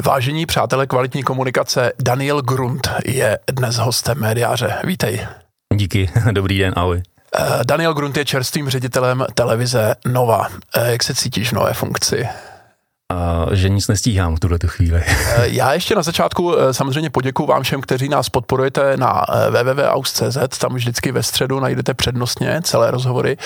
Vážení 0.00 0.46
přátelé 0.46 0.86
kvalitní 0.86 1.22
komunikace, 1.22 1.92
Daniel 2.02 2.42
Grunt 2.42 2.88
je 3.04 3.38
dnes 3.52 3.76
hostem 3.76 4.20
médiáře. 4.20 4.74
Vítej. 4.84 5.26
Díky, 5.74 6.10
dobrý 6.32 6.58
den, 6.58 6.72
ahoj. 6.76 7.02
Eh, 7.38 7.64
Daniel 7.64 7.94
Grunt 7.94 8.16
je 8.16 8.24
čerstvým 8.24 8.68
ředitelem 8.68 9.24
televize 9.34 9.94
Nova. 10.06 10.48
Eh, 10.76 10.92
jak 10.92 11.02
se 11.02 11.14
cítíš 11.14 11.48
v 11.48 11.52
nové 11.52 11.74
funkci? 11.74 12.28
A 13.12 13.46
že 13.52 13.68
nic 13.68 13.88
nestíhám 13.88 14.36
v 14.36 14.40
tuhle 14.40 14.58
chvíli. 14.66 15.02
Eh, 15.34 15.48
já 15.48 15.72
ještě 15.72 15.94
na 15.94 16.02
začátku 16.02 16.58
eh, 16.58 16.74
samozřejmě 16.74 17.10
poděkuji 17.10 17.46
vám 17.46 17.62
všem, 17.62 17.80
kteří 17.80 18.08
nás 18.08 18.28
podporujete 18.28 18.96
na 18.96 19.24
eh, 19.28 19.50
www.aus.cz, 19.50 20.58
tam 20.58 20.74
vždycky 20.74 21.12
ve 21.12 21.22
středu 21.22 21.60
najdete 21.60 21.94
přednostně 21.94 22.60
celé 22.64 22.90
rozhovory, 22.90 23.36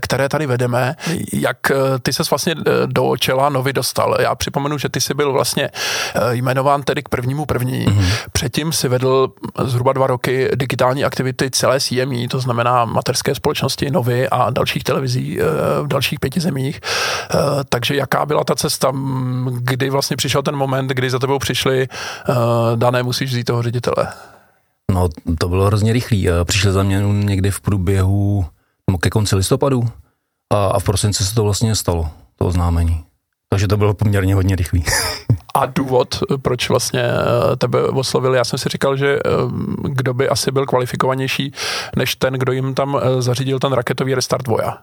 které 0.00 0.28
tady 0.28 0.46
vedeme. 0.46 0.96
Jak 1.32 1.56
ty 2.02 2.12
ses 2.12 2.30
vlastně 2.30 2.54
do 2.86 3.16
čela 3.16 3.48
Novy 3.48 3.72
dostal? 3.72 4.16
Já 4.20 4.34
připomenu, 4.34 4.78
že 4.78 4.88
ty 4.88 5.00
jsi 5.00 5.14
byl 5.14 5.32
vlastně 5.32 5.70
jmenován 6.30 6.82
tedy 6.82 7.02
k 7.02 7.08
prvnímu 7.08 7.46
první. 7.46 7.86
Mm-hmm. 7.86 8.04
Předtím 8.32 8.72
si 8.72 8.88
vedl 8.88 9.28
zhruba 9.64 9.92
dva 9.92 10.06
roky 10.06 10.50
digitální 10.54 11.04
aktivity 11.04 11.50
celé 11.50 11.80
CME, 11.80 12.28
to 12.28 12.40
znamená 12.40 12.84
materské 12.84 13.34
společnosti 13.34 13.90
Novy 13.90 14.28
a 14.28 14.50
dalších 14.50 14.84
televizí 14.84 15.38
v 15.82 15.86
dalších 15.86 16.20
pěti 16.20 16.40
zemích. 16.40 16.80
Takže 17.68 17.96
jaká 17.96 18.26
byla 18.26 18.44
ta 18.44 18.54
cesta? 18.54 18.92
Kdy 19.58 19.90
vlastně 19.90 20.16
přišel 20.16 20.42
ten 20.42 20.56
moment, 20.56 20.88
kdy 20.88 21.10
za 21.10 21.18
tebou 21.18 21.38
přišli, 21.38 21.88
uh, 22.28 22.36
dané 22.76 23.02
musíš 23.02 23.30
vzít 23.30 23.44
toho 23.44 23.62
ředitele? 23.62 24.08
No, 24.92 25.08
to 25.38 25.48
bylo 25.48 25.66
hrozně 25.66 25.92
rychlý. 25.92 26.28
Přišli 26.44 26.72
za 26.72 26.82
mě 26.82 27.02
někdy 27.12 27.50
v 27.50 27.60
průběhu, 27.60 28.46
no, 28.90 28.98
ke 28.98 29.10
konci 29.10 29.36
listopadu 29.36 29.88
a, 30.52 30.66
a 30.66 30.78
v 30.78 30.84
prosinci 30.84 31.24
se 31.24 31.34
to 31.34 31.44
vlastně 31.44 31.74
stalo, 31.74 32.10
to 32.36 32.46
oznámení. 32.46 33.04
Takže 33.48 33.68
to 33.68 33.76
bylo 33.76 33.94
poměrně 33.94 34.34
hodně 34.34 34.56
rychlý. 34.56 34.84
A 35.54 35.66
důvod, 35.66 36.18
proč 36.42 36.68
vlastně 36.68 37.02
eh, 37.02 37.56
tebe 37.56 37.82
oslovili, 37.82 38.36
já 38.36 38.44
jsem 38.44 38.58
si 38.58 38.68
říkal, 38.68 38.96
že 38.96 39.16
eh, 39.16 39.20
kdo 39.82 40.14
by 40.14 40.28
asi 40.28 40.52
byl 40.52 40.66
kvalifikovanější 40.66 41.52
než 41.96 42.16
ten, 42.16 42.34
kdo 42.34 42.52
jim 42.52 42.74
tam 42.74 43.00
zařídil 43.18 43.58
ten 43.58 43.72
raketový 43.72 44.14
restart 44.14 44.46
Voja 44.46 44.78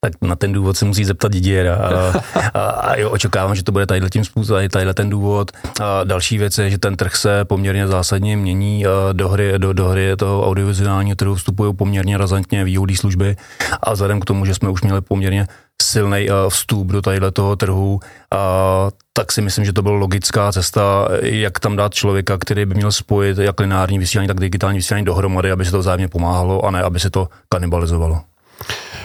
tak 0.00 0.12
na 0.22 0.36
ten 0.36 0.52
důvod 0.52 0.76
se 0.76 0.84
musí 0.84 1.04
zeptat 1.04 1.32
Didiera. 1.32 1.74
A, 1.74 2.12
a, 2.54 2.60
a 2.60 2.96
jo, 2.96 3.10
očekávám, 3.10 3.54
že 3.54 3.64
to 3.64 3.72
bude 3.72 3.86
tadyhle 3.86 4.10
tím 4.10 4.24
způsobem, 4.24 4.68
tadyhle 4.68 4.94
ten 4.94 5.10
důvod. 5.10 5.50
A 5.80 6.04
další 6.04 6.38
věc 6.38 6.58
je, 6.58 6.70
že 6.70 6.78
ten 6.78 6.96
trh 6.96 7.16
se 7.16 7.44
poměrně 7.44 7.88
zásadně 7.88 8.36
mění. 8.36 8.84
Do 9.12 9.28
hry, 9.28 9.52
do, 9.58 9.72
do 9.72 9.88
hry 9.88 10.16
toho 10.16 10.46
audiovizuálního 10.46 11.16
trhu 11.16 11.34
vstupují 11.34 11.74
poměrně 11.74 12.18
razantně 12.18 12.64
výhodné 12.64 12.96
služby 12.96 13.36
a 13.82 13.92
vzhledem 13.92 14.20
k 14.20 14.24
tomu, 14.24 14.44
že 14.44 14.54
jsme 14.54 14.68
už 14.68 14.82
měli 14.82 15.00
poměrně 15.00 15.46
silný 15.82 16.28
vstup 16.48 16.86
do 16.86 17.02
tadyhle 17.02 17.30
toho 17.30 17.56
trhu, 17.56 18.00
a 18.34 18.88
tak 19.12 19.32
si 19.32 19.42
myslím, 19.42 19.64
že 19.64 19.72
to 19.72 19.82
byla 19.82 19.94
logická 19.94 20.52
cesta, 20.52 21.08
jak 21.22 21.60
tam 21.60 21.76
dát 21.76 21.94
člověka, 21.94 22.38
který 22.38 22.66
by 22.66 22.74
měl 22.74 22.92
spojit 22.92 23.38
jak 23.38 23.60
lineární 23.60 23.98
vysílání, 23.98 24.28
tak 24.28 24.40
digitální 24.40 24.78
vysílání 24.78 25.04
dohromady, 25.04 25.50
aby 25.50 25.64
se 25.64 25.70
to 25.70 25.78
vzájemně 25.78 26.08
pomáhalo 26.08 26.64
a 26.64 26.70
ne, 26.70 26.82
aby 26.82 27.00
se 27.00 27.10
to 27.10 27.28
kanibalizovalo. 27.48 28.20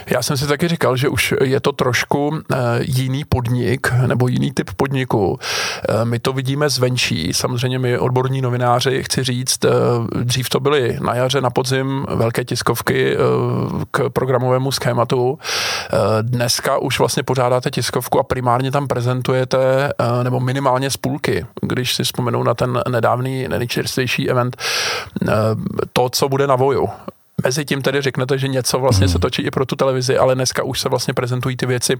Já 0.06 0.22
jsem 0.22 0.36
si 0.36 0.46
taky 0.46 0.68
říkal, 0.68 0.96
že 0.96 1.08
už 1.08 1.34
je 1.42 1.60
to 1.60 1.72
trošku 1.72 2.38
eh, 2.52 2.56
jiný 2.80 3.24
podnik 3.24 3.92
nebo 4.06 4.28
jiný 4.28 4.52
typ 4.52 4.70
podniku. 4.76 5.38
Eh, 5.88 6.04
my 6.04 6.18
to 6.18 6.32
vidíme 6.32 6.68
zvenčí. 6.68 7.32
Samozřejmě 7.32 7.78
my 7.78 7.98
odborní 7.98 8.40
novináři, 8.40 9.02
chci 9.02 9.24
říct, 9.24 9.64
eh, 9.64 9.70
dřív 10.24 10.48
to 10.48 10.60
byly 10.60 10.98
na 11.00 11.14
jaře, 11.14 11.40
na 11.40 11.50
podzim 11.50 12.06
velké 12.08 12.44
tiskovky 12.44 13.16
k 13.90 14.10
programovému 14.10 14.72
schématu. 14.72 15.38
Dneska 16.22 16.78
už 16.78 16.98
vlastně 16.98 17.22
pořádáte 17.22 17.70
tiskovku 17.70 18.20
a 18.20 18.22
primárně 18.22 18.70
tam 18.70 18.88
prezentujete, 18.88 19.92
nebo 20.22 20.40
minimálně 20.40 20.90
z 20.90 20.96
půlky, 20.96 21.46
když 21.62 21.94
si 21.94 22.04
vzpomenu 22.04 22.42
na 22.42 22.54
ten 22.54 22.82
nedávný, 22.88 23.48
nejčerstvější 23.48 24.30
event, 24.30 24.56
to, 25.92 26.08
co 26.08 26.28
bude 26.28 26.46
na 26.46 26.56
Voju. 26.56 26.88
Mezi 27.44 27.64
tím 27.64 27.82
tedy 27.82 28.00
řeknete, 28.00 28.38
že 28.38 28.48
něco 28.48 28.78
vlastně 28.78 29.08
se 29.08 29.18
točí 29.18 29.42
i 29.42 29.50
pro 29.50 29.66
tu 29.66 29.76
televizi, 29.76 30.18
ale 30.18 30.34
dneska 30.34 30.62
už 30.62 30.80
se 30.80 30.88
vlastně 30.88 31.14
prezentují 31.14 31.56
ty 31.56 31.66
věci 31.66 31.96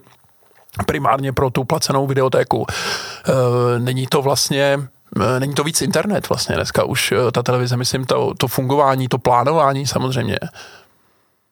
primárně 0.86 1.32
pro 1.32 1.50
tu 1.50 1.64
placenou 1.64 2.06
videotéku. 2.06 2.66
E, 2.68 3.78
není 3.78 4.06
to 4.06 4.22
vlastně 4.22 4.78
e, 5.20 5.40
Není 5.40 5.54
to 5.54 5.64
víc 5.64 5.82
internet 5.82 6.28
vlastně 6.28 6.56
dneska 6.56 6.84
už 6.84 7.12
e, 7.12 7.32
ta 7.32 7.42
televize, 7.42 7.76
myslím, 7.76 8.04
to, 8.04 8.34
to 8.38 8.48
fungování, 8.48 9.08
to 9.08 9.18
plánování 9.18 9.86
samozřejmě. 9.86 10.38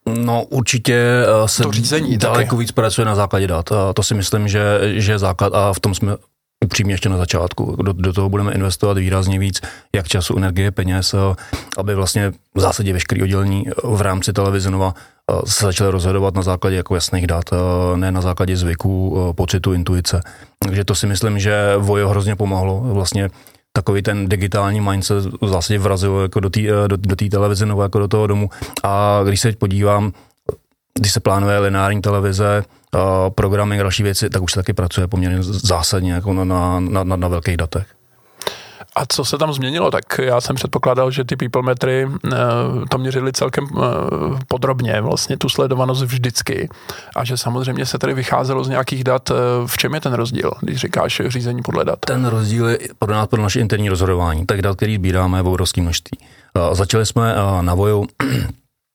No 0.07 0.45
určitě 0.45 1.25
se 1.47 1.63
to 1.63 1.73
řízení 1.73 2.17
daleko 2.17 2.51
taky. 2.51 2.61
víc 2.61 2.73
pracuje 2.73 3.05
na 3.05 3.15
základě 3.15 3.47
dat. 3.47 3.73
A 3.73 3.93
to 3.93 4.03
si 4.03 4.15
myslím, 4.15 4.49
že, 4.49 4.81
že 4.83 5.13
je 5.13 5.19
základ 5.19 5.55
a 5.55 5.73
v 5.73 5.81
tom 5.81 5.95
jsme 5.95 6.17
upřímně 6.65 6.95
ještě 6.95 7.09
na 7.09 7.17
začátku. 7.17 7.77
Do, 7.83 7.93
do 7.93 8.13
toho 8.13 8.29
budeme 8.29 8.53
investovat 8.53 8.99
výrazně 8.99 9.39
víc, 9.39 9.61
jak 9.97 10.09
času, 10.09 10.37
energie, 10.37 10.71
peněz, 10.71 11.15
aby 11.79 11.95
vlastně 11.95 12.33
v 12.55 12.61
zásadě 12.61 12.93
veškerý 12.93 13.23
oddělení 13.23 13.65
v 13.85 14.01
rámci 14.01 14.33
televize 14.33 14.71
Nova 14.71 14.95
se 15.47 15.65
začaly 15.65 15.91
rozhodovat 15.91 16.35
na 16.35 16.43
základě 16.43 16.77
jako 16.77 16.95
jasných 16.95 17.27
dat, 17.27 17.45
ne 17.97 18.13
na 18.13 18.21
základě 18.21 18.57
zvyků, 18.57 19.33
pocitu, 19.37 19.73
intuice. 19.73 20.21
Takže 20.59 20.85
to 20.85 20.95
si 20.95 21.07
myslím, 21.07 21.39
že 21.39 21.75
Vojo 21.79 22.09
hrozně 22.09 22.37
pomohlo. 22.37 22.81
Vlastně 22.81 23.31
takový 23.73 24.03
ten 24.03 24.29
digitální 24.29 24.81
mindset 24.81 25.25
v 25.41 25.49
zásadě 25.49 25.79
vrazil 25.79 26.21
jako 26.23 26.41
do 26.41 26.51
té 26.51 26.61
do, 26.87 26.97
do 26.97 27.17
televize 27.31 27.67
Nova, 27.67 27.83
jako 27.83 27.99
do 27.99 28.09
toho 28.09 28.27
domu. 28.27 28.51
A 28.83 29.21
když 29.25 29.41
se 29.41 29.49
teď 29.49 29.59
podívám, 29.59 30.13
když 30.99 31.13
se 31.13 31.21
plánuje 31.21 31.59
lineární 31.59 32.03
televize, 32.03 32.65
uh, 32.95 33.01
programming 33.31 33.81
a 33.81 33.83
další 33.83 34.03
věci, 34.03 34.31
tak 34.31 34.43
už 34.43 34.53
se 34.53 34.61
taky 34.61 34.73
pracuje 34.73 35.07
poměrně 35.07 35.39
zásadně 35.43 36.13
jako 36.13 36.33
na, 36.33 36.45
na, 36.81 37.05
na, 37.05 37.17
na 37.17 37.29
velkých 37.29 37.57
datech. 37.57 37.87
A 38.97 39.03
co 39.09 39.25
se 39.25 39.39
tam 39.39 39.53
změnilo? 39.53 39.91
Tak 39.91 40.05
já 40.23 40.41
jsem 40.41 40.57
předpokládal, 40.57 41.11
že 41.11 41.25
ty 41.25 41.37
people 41.37 41.63
metry 41.63 42.07
uh, 42.07 42.31
to 42.89 42.99
měřili 42.99 43.33
celkem 43.33 43.65
uh, 43.65 43.83
podrobně, 44.49 45.01
vlastně 45.01 45.37
tu 45.37 45.49
sledovanost 45.49 46.03
vždycky. 46.03 46.69
A 47.17 47.25
že 47.25 47.37
samozřejmě 47.37 47.87
se 47.87 47.99
tady 47.99 48.15
vycházelo 48.15 48.65
z 48.65 48.69
nějakých 48.69 49.05
dat. 49.05 49.31
V 49.67 49.79
čem 49.79 49.95
je 49.95 50.01
ten 50.01 50.13
rozdíl, 50.13 50.51
když 50.61 50.81
říkáš 50.81 51.23
řízení 51.27 51.63
podle 51.63 51.85
dat? 51.85 51.99
Ten 51.99 52.25
rozdíl 52.25 52.69
je 52.69 52.79
pro 52.99 53.13
nás 53.13 53.27
pro 53.27 53.43
naše 53.43 53.61
interní 53.61 53.89
rozhodování. 53.89 54.47
Tak 54.47 54.63
dat, 54.63 54.77
který 54.77 54.95
sbíráme 54.95 55.43
v 55.43 55.47
obrovském 55.47 55.85
množství. 55.85 56.19
Začali 56.73 57.07
jsme 57.07 57.35
na 57.61 57.75
voju 57.75 58.07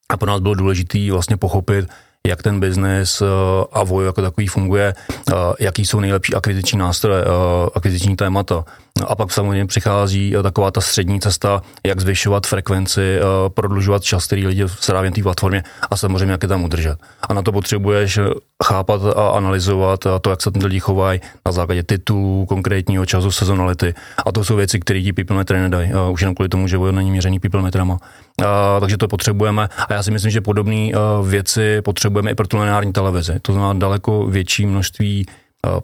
a 0.09 0.17
pro 0.17 0.27
nás 0.31 0.39
bylo 0.39 0.53
důležité 0.53 1.11
vlastně 1.11 1.37
pochopit, 1.37 1.89
jak 2.27 2.43
ten 2.43 2.59
biznes 2.59 3.21
eh, 3.21 3.25
a 3.71 3.83
voj 3.83 4.05
jako 4.05 4.21
takový 4.21 4.47
funguje, 4.47 4.95
eh, 5.09 5.33
jaký 5.59 5.85
jsou 5.85 5.99
nejlepší 5.99 6.33
akviziční 6.33 6.79
nástroje, 6.79 7.23
eh, 7.23 7.69
akviziční 7.75 8.15
témata. 8.15 8.65
A 9.07 9.15
pak 9.15 9.31
samozřejmě 9.31 9.65
přichází 9.65 10.33
taková 10.43 10.71
ta 10.71 10.81
střední 10.81 11.19
cesta, 11.19 11.61
jak 11.85 11.99
zvyšovat 11.99 12.47
frekvenci, 12.47 13.19
prodlužovat 13.47 14.03
čas, 14.03 14.25
který 14.25 14.47
lidi 14.47 14.63
stráví 14.67 15.09
na 15.09 15.15
té 15.15 15.23
platformě 15.23 15.63
a 15.91 15.97
samozřejmě 15.97 16.31
jak 16.31 16.43
je 16.43 16.49
tam 16.49 16.63
udržet. 16.63 16.99
A 17.29 17.33
na 17.33 17.41
to 17.41 17.51
potřebuješ 17.51 18.19
chápat 18.65 19.01
a 19.15 19.29
analyzovat 19.29 19.99
to, 20.21 20.29
jak 20.29 20.41
se 20.41 20.51
ten 20.51 20.65
lidi 20.65 20.79
chovají 20.79 21.21
na 21.45 21.51
základě 21.51 21.83
titulů, 21.83 22.45
konkrétního 22.45 23.05
času, 23.05 23.31
sezonality. 23.31 23.93
A 24.25 24.31
to 24.31 24.43
jsou 24.43 24.55
věci, 24.55 24.79
které 24.79 25.01
ti 25.01 25.13
people 25.13 25.37
metry 25.37 25.59
nedají. 25.59 25.91
Už 26.11 26.21
jenom 26.21 26.35
kvůli 26.35 26.49
tomu, 26.49 26.67
že 26.67 26.77
není 26.91 27.11
měřený 27.11 27.39
people 27.39 27.61
metrama. 27.61 27.97
A, 28.45 28.79
takže 28.79 28.97
to 28.97 29.07
potřebujeme. 29.07 29.69
A 29.89 29.93
já 29.93 30.03
si 30.03 30.11
myslím, 30.11 30.31
že 30.31 30.41
podobné 30.41 30.91
věci 31.23 31.81
potřebujeme 31.81 32.31
i 32.31 32.35
pro 32.35 32.47
tu 32.47 32.57
lineární 32.57 32.93
televizi. 32.93 33.39
To 33.41 33.53
znamená 33.53 33.73
daleko 33.73 34.25
větší 34.25 34.65
množství 34.65 35.25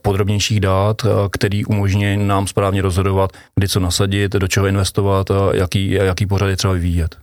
podrobnějších 0.01 0.59
dát, 0.59 1.01
který 1.31 1.65
umožní 1.65 2.17
nám 2.17 2.47
správně 2.47 2.81
rozhodovat, 2.81 3.31
kdy 3.55 3.67
co 3.67 3.79
nasadit, 3.79 4.31
do 4.31 4.47
čeho 4.47 4.67
investovat, 4.67 5.27
jaký, 5.53 5.91
jaký 5.91 6.25
pořad 6.25 6.47
je 6.47 6.57
třeba 6.57 6.73
vyvíjet. 6.73 7.17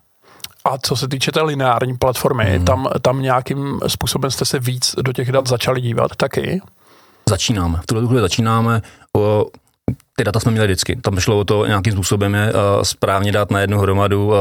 A 0.65 0.78
co 0.78 0.97
se 0.97 1.09
týče 1.09 1.33
té 1.33 1.43
lineární 1.43 1.97
platformy, 1.97 2.59
mm. 2.59 2.65
tam, 2.65 2.88
tam 3.03 3.22
nějakým 3.22 3.81
způsobem 3.87 4.31
jste 4.31 4.44
se 4.44 4.59
víc 4.59 4.94
do 5.03 5.12
těch 5.12 5.33
dat 5.33 5.47
začali 5.47 5.81
dívat 5.81 6.16
taky? 6.16 6.61
Začínáme. 7.28 7.78
V 7.83 7.87
tuhle 7.87 8.06
chvíli 8.06 8.21
začínáme. 8.21 8.82
Ty 10.20 10.25
data 10.25 10.41
jsme 10.41 10.53
měli 10.53 10.66
vždycky. 10.66 10.97
Tam 10.97 11.20
šlo 11.20 11.38
o 11.38 11.44
to 11.44 11.66
nějakým 11.66 11.93
způsobem 11.93 12.34
je 12.34 12.52
uh, 12.52 12.82
správně 12.82 13.32
dát 13.32 13.50
na 13.50 13.61
jednu 13.61 13.78
hromadu, 13.78 14.26
uh, 14.26 14.34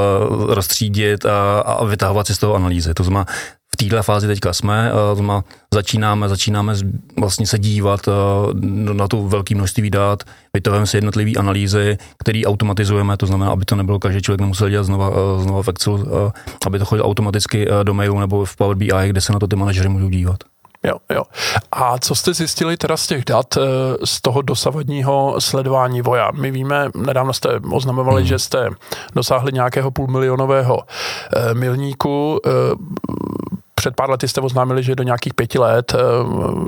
rozstřídit 0.53 1.25
a, 1.25 1.59
a 1.59 1.85
vytahovat 1.85 2.27
si 2.27 2.35
z 2.35 2.37
toho 2.37 2.55
analýzy. 2.55 2.93
To 2.93 3.03
znamená, 3.03 3.25
v 3.73 3.77
této 3.77 4.03
fázi 4.03 4.27
teďka 4.27 4.53
jsme, 4.53 4.91
uh, 4.93 4.99
to 4.99 5.15
znamená, 5.15 5.43
začínáme, 5.73 6.29
začínáme 6.29 6.73
vlastně 7.19 7.47
se 7.47 7.59
dívat 7.59 8.09
na 8.93 9.07
to 9.07 9.23
velké 9.23 9.55
množství 9.55 9.89
dat, 9.89 10.23
vytahujeme 10.53 10.87
si 10.87 10.97
jednotlivé 10.97 11.31
analýzy, 11.39 11.97
které 12.17 12.41
automatizujeme, 12.45 13.17
to 13.17 13.25
znamená, 13.25 13.51
aby 13.51 13.65
to 13.65 13.75
nebylo 13.75 13.99
každý 13.99 14.21
člověk 14.21 14.41
nemusel 14.41 14.69
dělat 14.69 14.83
znova, 14.83 15.11
znova 15.41 15.63
v 15.63 15.67
Excel, 15.67 15.93
uh, 15.93 16.31
aby 16.67 16.79
to 16.79 16.85
chodilo 16.85 17.07
automaticky 17.07 17.67
do 17.83 17.93
mailu 17.93 18.19
nebo 18.19 18.45
v 18.45 18.55
Power 18.55 18.77
BI, 18.77 18.91
kde 19.07 19.21
se 19.21 19.33
na 19.33 19.39
to 19.39 19.47
ty 19.47 19.55
manažery 19.55 19.89
můžou 19.89 20.09
dívat. 20.09 20.43
Jo, 20.83 20.95
jo. 21.09 21.23
A 21.71 21.97
co 21.97 22.15
jste 22.15 22.33
zjistili 22.33 22.77
teda 22.77 22.97
z 22.97 23.07
těch 23.07 23.25
dat, 23.25 23.57
eh, 23.57 23.61
z 24.05 24.21
toho 24.21 24.41
dosavadního 24.41 25.35
sledování 25.41 26.01
voja? 26.01 26.31
My 26.31 26.51
víme, 26.51 26.89
nedávno 26.95 27.33
jste 27.33 27.49
oznamovali, 27.71 28.21
hmm. 28.21 28.27
že 28.27 28.39
jste 28.39 28.69
dosáhli 29.15 29.51
nějakého 29.51 29.91
půlmilionového 29.91 30.79
eh, 31.35 31.53
milníku. 31.53 32.39
Eh, 32.45 32.49
před 33.75 33.95
pár 33.95 34.09
lety 34.09 34.27
jste 34.27 34.41
oznámili, 34.41 34.83
že 34.83 34.95
do 34.95 35.03
nějakých 35.03 35.33
pěti 35.33 35.59
let, 35.59 35.95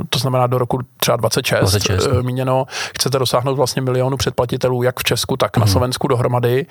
to 0.09 0.19
znamená 0.19 0.47
do 0.47 0.57
roku 0.57 0.79
třeba 0.97 1.17
26, 1.17 1.59
26. 1.59 2.07
míněno, 2.21 2.65
chcete 2.97 3.19
dosáhnout 3.19 3.55
vlastně 3.55 3.81
milionu 3.81 4.17
předplatitelů, 4.17 4.83
jak 4.83 4.99
v 4.99 5.03
Česku, 5.03 5.37
tak 5.37 5.57
hmm. 5.57 5.61
na. 5.61 5.67
Slovensku 5.67 6.07
dohromady. 6.07 6.65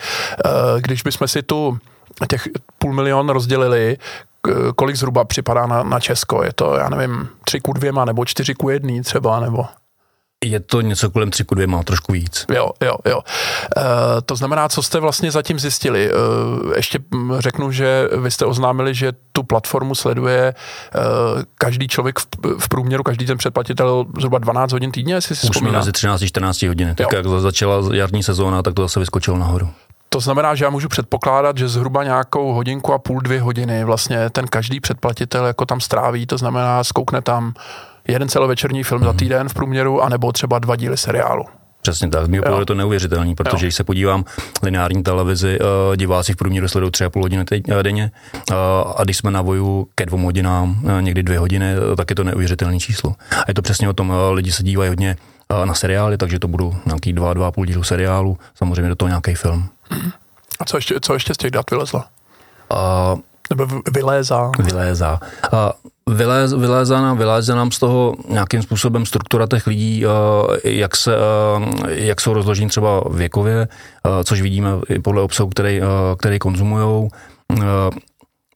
Když 0.81 1.02
bychom 1.02 1.28
si 1.28 1.42
tu 1.42 1.78
těch 2.28 2.48
půl 2.78 2.92
milion 2.92 3.28
rozdělili, 3.28 3.96
kolik 4.76 4.96
zhruba 4.96 5.25
připadá 5.25 5.66
na, 5.66 5.82
na 5.82 6.00
Česko? 6.00 6.44
Je 6.44 6.52
to, 6.52 6.76
já 6.76 6.88
nevím, 6.88 7.28
tři 7.44 7.60
ku 7.60 7.72
dvěma, 7.72 8.04
nebo 8.04 8.25
čtyři 8.25 8.54
ku 8.54 8.69
jedný 8.70 9.02
třeba, 9.02 9.40
nebo... 9.40 9.64
Je 10.44 10.60
to 10.60 10.81
něco 10.81 11.10
kolem 11.10 11.31
tři 11.31 11.44
ku 11.44 11.54
dvěma, 11.54 11.82
trošku 11.82 12.12
víc. 12.12 12.46
Jo, 12.54 12.70
jo, 12.82 12.96
jo. 13.06 13.20
E, 13.76 14.22
to 14.22 14.37
znamená, 14.37 14.69
co 14.69 14.82
jste 14.82 15.00
vlastně 15.00 15.31
zatím 15.31 15.58
zjistili? 15.58 16.10
E, 16.10 16.12
ještě 16.76 16.98
řeknu, 17.38 17.72
že 17.72 18.08
vy 18.16 18.31
jste 18.31 18.44
oznámili, 18.44 18.94
že 18.94 19.12
tu 19.32 19.42
platformu 19.42 19.94
sleduje 19.94 20.40
e, 20.48 20.54
každý 21.54 21.88
člověk 21.88 22.19
v, 22.19 22.26
v 22.58 22.69
průměru, 22.69 23.02
každý 23.02 23.26
ten 23.26 23.38
předplatitel 23.38 24.04
zhruba 24.19 24.38
12 24.38 24.72
hodin 24.72 24.92
týdně, 24.92 25.14
jestli 25.14 25.37
si 25.37 25.46
Už 25.46 25.56
vzpomíná. 25.56 25.78
mezi 25.78 25.92
13 25.92 26.25
14 26.25 26.62
hodiny. 26.62 26.94
Tak 26.94 27.12
jo. 27.12 27.16
jak 27.16 27.26
začala 27.26 27.76
jarní 27.94 28.22
sezóna, 28.22 28.62
tak 28.62 28.75
to 28.75 28.82
zase 28.82 29.00
vyskočilo 29.00 29.38
nahoru. 29.38 29.70
To 30.12 30.20
znamená, 30.20 30.54
že 30.54 30.64
já 30.64 30.70
můžu 30.70 30.88
předpokládat, 30.88 31.58
že 31.58 31.68
zhruba 31.68 32.04
nějakou 32.04 32.52
hodinku 32.52 32.92
a 32.92 32.98
půl, 32.98 33.20
dvě 33.20 33.40
hodiny 33.40 33.84
vlastně 33.84 34.30
ten 34.30 34.46
každý 34.46 34.80
předplatitel 34.80 35.46
jako 35.46 35.66
tam 35.66 35.80
stráví, 35.80 36.26
to 36.26 36.38
znamená 36.38 36.84
skoukne 36.84 37.22
tam 37.22 37.54
jeden 38.08 38.28
celovečerní 38.28 38.82
film 38.82 39.04
za 39.04 39.10
mhm. 39.10 39.18
týden 39.18 39.48
v 39.48 39.54
průměru, 39.54 40.02
anebo 40.02 40.32
třeba 40.32 40.58
dva 40.58 40.76
díly 40.76 40.96
seriálu. 40.96 41.44
Přesně 41.82 42.08
tak, 42.08 42.24
z 42.24 42.28
mého 42.28 42.42
pohledu 42.42 42.62
je 42.62 42.66
to 42.66 42.74
neuvěřitelný, 42.74 43.34
protože 43.34 43.56
jo. 43.56 43.66
když 43.66 43.74
se 43.74 43.84
podívám 43.84 44.24
lineární 44.62 45.02
televizi, 45.02 45.58
uh, 45.60 45.96
diváci 45.96 46.32
v 46.32 46.36
průměru 46.36 46.68
sledují 46.68 46.90
tři 46.90 47.04
a 47.04 47.10
půl 47.10 47.22
hodiny 47.22 47.44
uh, 47.68 47.82
denně 47.82 48.10
uh, 48.50 48.56
a 48.96 49.04
když 49.04 49.16
jsme 49.16 49.30
na 49.30 49.42
voju 49.42 49.86
ke 49.94 50.06
dvou 50.06 50.18
hodinám, 50.18 50.80
někdy 51.00 51.22
dvě 51.22 51.38
hodiny, 51.38 51.74
tak 51.96 52.10
je 52.10 52.16
to 52.16 52.24
neuvěřitelné 52.24 52.78
číslo. 52.78 53.14
A 53.32 53.44
je 53.48 53.54
to 53.54 53.62
přesně 53.62 53.88
o 53.88 53.92
tom, 53.92 54.12
lidi 54.30 54.52
se 54.52 54.62
dívají 54.62 54.88
hodně 54.88 55.16
na 55.64 55.74
seriály, 55.74 56.16
takže 56.16 56.38
to 56.38 56.48
budou 56.48 56.74
nějaký 56.86 57.12
dva, 57.12 57.34
dva 57.34 57.48
a 57.48 57.50
půl 57.50 57.66
dílu 57.66 57.82
seriálu, 57.82 58.38
samozřejmě 58.54 58.88
do 58.88 58.96
toho 58.96 59.08
nějaký 59.08 59.34
film. 59.34 59.68
A 60.60 60.64
co 60.64 60.76
ještě, 60.76 60.94
co 61.00 61.14
ještě 61.14 61.34
z 61.34 61.37
těch 61.37 61.50
dat 61.50 61.70
vylezlo? 61.70 62.02
Uh, 62.72 63.19
Nebo 63.56 63.81
vylézá? 63.94 64.50
Vylézá. 64.58 65.20
Uh, 65.52 66.14
vyléz, 66.16 66.52
vylézá 66.52 67.00
nám, 67.00 67.19
vyléze 67.19 67.54
nám 67.54 67.70
z 67.70 67.78
toho 67.78 68.14
nějakým 68.28 68.62
způsobem 68.62 69.06
struktura 69.06 69.46
těch 69.46 69.66
lidí, 69.66 70.06
uh, 70.06 70.12
jak, 70.64 70.96
se, 70.96 71.16
uh, 71.16 71.64
jak 71.88 72.20
jsou 72.20 72.32
rozložení 72.32 72.69
třeba 72.69 73.02
věkově, 73.10 73.69
uh, 74.06 74.22
což 74.25 74.40
vidíme 74.40 74.70
i 74.88 74.98
podle 74.98 75.22
obsahu, 75.22 75.48
který, 75.48 75.81
uh, 75.81 75.87
který 76.19 76.38
konzumují. 76.38 77.08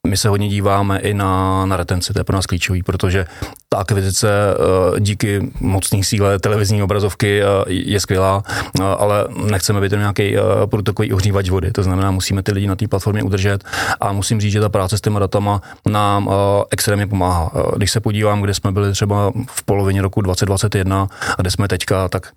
My 0.05 0.17
se 0.17 0.29
hodně 0.29 0.47
díváme 0.47 0.99
i 0.99 1.13
na, 1.13 1.65
na 1.65 1.77
retenci, 1.77 2.13
to 2.13 2.19
je 2.19 2.23
pro 2.23 2.35
nás 2.35 2.45
klíčový, 2.45 2.83
protože 2.83 3.25
ta 3.69 3.77
akvizice 3.77 4.29
eh, 4.29 4.99
díky 4.99 5.51
mocné 5.59 6.03
síle 6.03 6.39
televizní 6.39 6.83
obrazovky 6.83 7.41
eh, 7.41 7.45
je 7.67 7.99
skvělá, 7.99 8.43
eh, 8.47 8.83
ale 8.83 9.27
nechceme 9.51 9.81
být 9.81 9.91
nějaký 9.91 10.35
průtokový 10.65 11.13
ohřívač 11.13 11.49
vody. 11.49 11.71
To 11.71 11.83
znamená, 11.83 12.11
musíme 12.11 12.43
ty 12.43 12.51
lidi 12.51 12.67
na 12.67 12.75
té 12.75 12.87
platformě 12.87 13.23
udržet 13.23 13.63
a 14.01 14.11
musím 14.11 14.41
říct, 14.41 14.51
že 14.51 14.61
ta 14.61 14.69
práce 14.69 14.97
s 14.97 15.01
těma 15.01 15.19
datama 15.19 15.61
nám 15.89 16.29
extrémně 16.71 17.07
pomáhá. 17.07 17.51
Když 17.75 17.91
se 17.91 17.99
podívám, 17.99 18.41
kde 18.41 18.53
jsme 18.53 18.71
byli 18.71 18.91
třeba 18.91 19.31
v 19.49 19.63
polovině 19.63 20.01
roku 20.01 20.21
2021 20.21 21.07
a 21.37 21.41
kde 21.41 21.51
jsme 21.51 21.67
teďka, 21.67 22.07
tak 22.09 22.31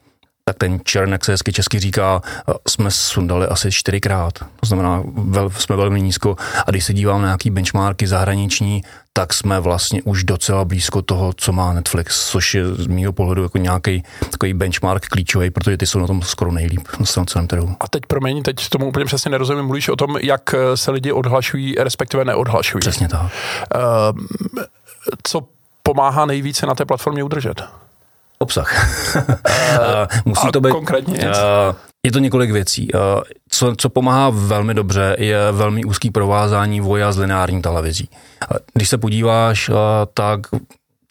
tak 0.49 0.59
ten 0.59 0.81
čern, 0.85 1.13
jak 1.13 1.25
se 1.25 1.33
hezky 1.33 1.53
česky 1.53 1.79
říká, 1.79 2.23
jsme 2.69 2.91
sundali 2.91 3.47
asi 3.47 3.73
čtyřikrát. 3.73 4.39
To 4.39 4.67
znamená, 4.67 5.03
vel, 5.15 5.51
jsme 5.51 5.77
velmi 5.77 6.03
nízko. 6.03 6.37
A 6.67 6.71
když 6.71 6.85
se 6.85 6.93
dívám 6.95 7.23
na 7.23 7.29
nějaký 7.29 7.51
benchmarky 7.51 8.07
zahraniční, 8.07 8.83
tak 9.13 9.35
jsme 9.35 9.61
vlastně 9.61 10.03
už 10.03 10.25
docela 10.25 10.65
blízko 10.65 11.03
toho, 11.03 11.33
co 11.37 11.53
má 11.53 11.73
Netflix, 11.73 12.31
což 12.31 12.55
je 12.55 12.67
z 12.75 12.87
mého 12.87 13.13
pohledu 13.13 13.43
jako 13.43 13.59
nějaký 13.59 14.03
takový 14.31 14.55
benchmark 14.55 15.07
klíčový, 15.07 15.51
protože 15.51 15.77
ty 15.77 15.87
jsou 15.87 15.99
na 15.99 16.07
tom 16.07 16.23
skoro 16.23 16.53
nejlíp 16.53 16.89
na 17.17 17.25
celém 17.25 17.47
trhu. 17.47 17.77
A 17.81 17.89
teď 17.89 18.03
promiň, 18.07 18.43
teď 18.43 18.69
tomu 18.69 18.89
úplně 18.89 19.05
přesně 19.05 19.31
nerozumím, 19.31 19.65
mluvíš 19.65 19.89
o 19.89 19.97
tom, 19.97 20.17
jak 20.17 20.55
se 20.75 20.91
lidi 20.91 21.13
odhlašují, 21.13 21.75
respektive 21.75 22.25
neodhlašují. 22.25 22.81
Přesně 22.81 23.09
tak. 23.09 23.23
Uh, 23.23 23.31
co 25.23 25.49
pomáhá 25.83 26.27
nejvíce 26.27 26.67
na 26.67 26.75
té 26.75 26.85
platformě 26.85 27.23
udržet? 27.23 27.63
Obsah. 28.49 28.71
Uh, 29.79 30.07
Musí 30.25 30.49
to 30.53 30.61
být... 30.61 30.71
Konkrétně 30.71 31.19
uh, 31.19 31.75
je 32.07 32.13
to 32.13 32.19
několik 32.19 32.51
věcí. 32.51 32.93
Uh, 32.93 33.01
co, 33.51 33.75
co 33.79 33.89
pomáhá 33.89 34.31
velmi 34.31 34.75
dobře, 34.75 35.17
je 35.19 35.53
velmi 35.53 35.85
úzký 35.85 36.11
provázání 36.11 36.81
voja 36.81 37.13
s 37.13 37.19
lineární 37.19 37.63
televizí. 37.63 38.09
Když 38.75 38.89
se 38.89 38.99
podíváš, 38.99 39.69
uh, 39.69 39.77
tak 40.15 40.41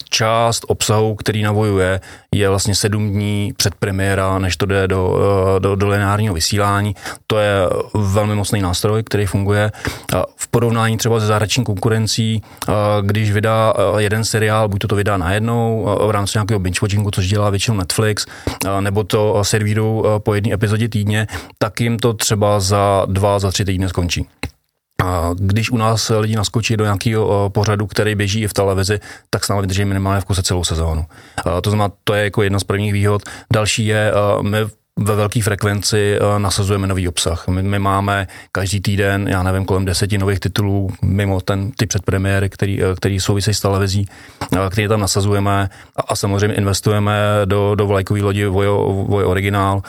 část 0.08 0.64
obsahu, 0.68 1.14
který 1.14 1.42
navojuje, 1.42 2.00
je 2.34 2.48
vlastně 2.48 2.74
sedm 2.74 3.10
dní 3.10 3.52
před 3.56 3.74
premiéra, 3.74 4.38
než 4.38 4.56
to 4.56 4.66
jde 4.66 4.88
do, 4.88 5.18
eh, 5.56 5.60
do, 5.60 5.76
do 5.76 5.88
lineárního 5.88 6.34
vysílání. 6.34 6.94
To 7.26 7.38
je 7.38 7.52
velmi 7.94 8.34
mocný 8.34 8.60
nástroj, 8.60 9.02
který 9.02 9.26
funguje. 9.26 9.72
V 10.36 10.48
porovnání 10.48 10.96
třeba 10.96 11.20
se 11.20 11.26
zahraniční 11.26 11.64
konkurencí, 11.64 12.42
eh, 12.68 12.72
když 13.02 13.32
vydá 13.32 13.74
eh, 13.76 14.02
jeden 14.02 14.24
seriál, 14.24 14.68
buď 14.68 14.80
to, 14.80 14.88
to 14.88 14.96
vydá 14.96 15.16
najednou 15.16 15.88
v 16.06 16.10
rámci 16.10 16.38
nějakého 16.38 16.60
binge-watchingu, 16.60 17.10
což 17.12 17.28
dělá 17.28 17.50
většinou 17.50 17.76
Netflix, 17.76 18.26
nebo 18.80 19.04
to 19.04 19.44
servírují 19.44 20.04
po 20.18 20.34
jedné 20.34 20.54
epizodě 20.54 20.88
týdně, 20.88 21.26
tak 21.58 21.80
jim 21.80 21.98
to 21.98 22.14
třeba 22.14 22.60
za 22.60 23.06
dva, 23.06 23.38
za 23.38 23.50
tři 23.50 23.64
týdny 23.64 23.88
skončí. 23.88 24.26
A 25.04 25.30
když 25.34 25.70
u 25.70 25.76
nás 25.76 26.12
lidi 26.18 26.36
naskočí 26.36 26.76
do 26.76 26.84
nějakého 26.84 27.50
pořadu, 27.50 27.86
který 27.86 28.14
běží 28.14 28.40
i 28.40 28.48
v 28.48 28.52
televizi, 28.52 29.00
tak 29.30 29.44
s 29.44 29.48
námi 29.48 29.60
vydrží 29.60 29.84
minimálně 29.84 30.20
v 30.20 30.24
kuse 30.24 30.42
celou 30.42 30.64
sezónu. 30.64 31.04
To 31.62 31.70
znamená, 31.70 31.92
to 32.04 32.14
je 32.14 32.24
jako 32.24 32.42
jedna 32.42 32.58
z 32.58 32.64
prvních 32.64 32.92
výhod. 32.92 33.22
Další 33.52 33.86
je, 33.86 34.12
my 34.42 34.58
ve 35.00 35.14
velké 35.16 35.42
frekvenci 35.42 36.18
nasazujeme 36.38 36.86
nový 36.86 37.08
obsah. 37.08 37.48
My, 37.48 37.62
my 37.62 37.78
máme 37.78 38.26
každý 38.52 38.80
týden, 38.80 39.28
já 39.28 39.42
nevím, 39.42 39.64
kolem 39.64 39.84
deseti 39.84 40.18
nových 40.18 40.40
titulů, 40.40 40.90
mimo 41.02 41.40
ten, 41.40 41.70
ty 41.70 41.86
předpremiéry, 41.86 42.48
který, 42.50 42.80
který 42.96 43.20
souvisí 43.20 43.54
s 43.54 43.60
televizí, 43.60 44.08
který 44.70 44.88
tam 44.88 45.00
nasazujeme 45.00 45.70
a, 45.96 46.02
a 46.08 46.16
samozřejmě 46.16 46.56
investujeme 46.56 47.12
do, 47.44 47.74
do 47.74 47.86
vlajkové 47.86 48.22
lodi 48.22 48.46
Vojo, 48.46 49.04
Vojo 49.08 49.30
Originál, 49.30 49.82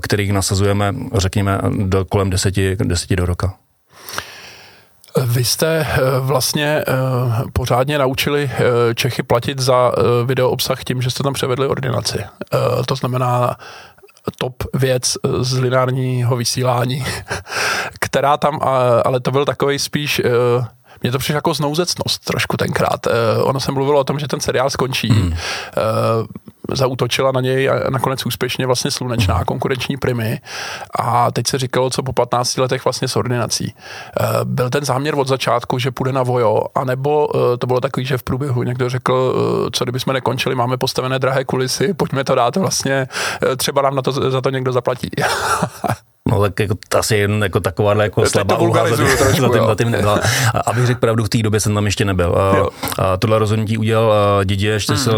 kterých 0.00 0.32
nasazujeme, 0.32 0.94
řekněme, 1.14 1.58
do, 1.78 2.04
kolem 2.04 2.30
deseti, 2.30 2.76
deseti 2.84 3.16
do 3.16 3.26
roka. 3.26 3.54
Vy 5.22 5.44
jste 5.44 5.80
eh, 5.80 6.00
vlastně 6.20 6.66
eh, 6.66 6.92
pořádně 7.52 7.98
naučili 7.98 8.50
eh, 8.52 8.94
Čechy 8.94 9.22
platit 9.22 9.58
za 9.58 9.92
video 10.24 10.50
obsah 10.50 10.84
tím, 10.84 11.02
že 11.02 11.10
jste 11.10 11.22
tam 11.22 11.32
převedli 11.32 11.66
ordinaci. 11.66 12.24
To 12.86 12.96
znamená 12.96 13.56
top 14.38 14.54
věc 14.74 15.14
z 15.40 15.58
lineárního 15.58 16.36
vysílání, 16.36 17.04
která 18.00 18.36
tam, 18.36 18.58
ale 19.04 19.20
to 19.20 19.30
byl 19.30 19.44
takový 19.44 19.78
spíš 19.78 20.22
mě 21.02 21.12
to 21.12 21.18
přišlo 21.18 21.34
jako 21.34 21.54
znouzecnost 21.54 22.24
trošku 22.24 22.56
tenkrát. 22.56 23.06
ono 23.42 23.60
se 23.60 23.72
mluvilo 23.72 24.00
o 24.00 24.04
tom, 24.04 24.18
že 24.18 24.28
ten 24.28 24.40
seriál 24.40 24.70
skončí. 24.70 25.08
Hmm 25.08 25.34
zautočila 26.72 27.32
na 27.32 27.40
něj 27.40 27.70
a 27.70 27.90
nakonec 27.90 28.26
úspěšně 28.26 28.66
vlastně 28.66 28.90
slunečná 28.90 29.44
konkurenční 29.44 29.96
primy 29.96 30.40
a 30.98 31.30
teď 31.30 31.46
se 31.46 31.58
říkalo, 31.58 31.90
co 31.90 32.02
po 32.02 32.12
15 32.12 32.56
letech 32.56 32.84
vlastně 32.84 33.08
s 33.08 33.16
ordinací. 33.16 33.74
Eh, 34.20 34.24
byl 34.44 34.70
ten 34.70 34.84
záměr 34.84 35.14
od 35.18 35.28
začátku, 35.28 35.78
že 35.78 35.90
půjde 35.90 36.12
na 36.12 36.22
vojo, 36.22 36.62
anebo 36.74 37.28
eh, 37.34 37.56
to 37.56 37.66
bylo 37.66 37.80
takový, 37.80 38.06
že 38.06 38.18
v 38.18 38.22
průběhu 38.22 38.62
někdo 38.62 38.90
řekl, 38.90 39.34
eh, 39.66 39.70
co 39.72 39.84
kdyby 39.84 40.00
jsme 40.00 40.12
nekončili, 40.12 40.54
máme 40.54 40.76
postavené 40.76 41.18
drahé 41.18 41.44
kulisy, 41.44 41.94
pojďme 41.94 42.24
to 42.24 42.34
dát 42.34 42.56
vlastně, 42.56 43.08
třeba 43.56 43.82
nám 43.82 43.94
na 43.94 44.02
to, 44.02 44.12
za 44.12 44.40
to 44.40 44.50
někdo 44.50 44.72
zaplatí. 44.72 45.10
No 46.30 46.40
tak 46.40 46.60
jako, 46.60 46.74
asi 46.98 47.16
jen 47.16 47.42
jako 47.42 47.60
taková 47.60 48.02
jako 48.02 48.26
slabá 48.26 48.58
úha 48.58 48.88
za, 48.88 48.96
trošku, 48.96 49.24
za, 49.24 49.32
tím, 49.32 49.66
za 49.66 49.74
tím 49.74 49.90
nebyla. 49.90 50.20
A 50.54 50.58
abych 50.58 50.86
řekl 50.86 51.00
pravdu, 51.00 51.24
v 51.24 51.28
té 51.28 51.42
době 51.42 51.60
jsem 51.60 51.74
tam 51.74 51.84
ještě 51.84 52.04
nebyl. 52.04 52.34
A, 52.38 52.66
a 53.02 53.16
tohle 53.16 53.38
rozhodnutí 53.38 53.78
udělal 53.78 54.44
dítě 54.44 54.68
ještě 54.68 54.92
mm. 54.92 54.98
se, 54.98 55.10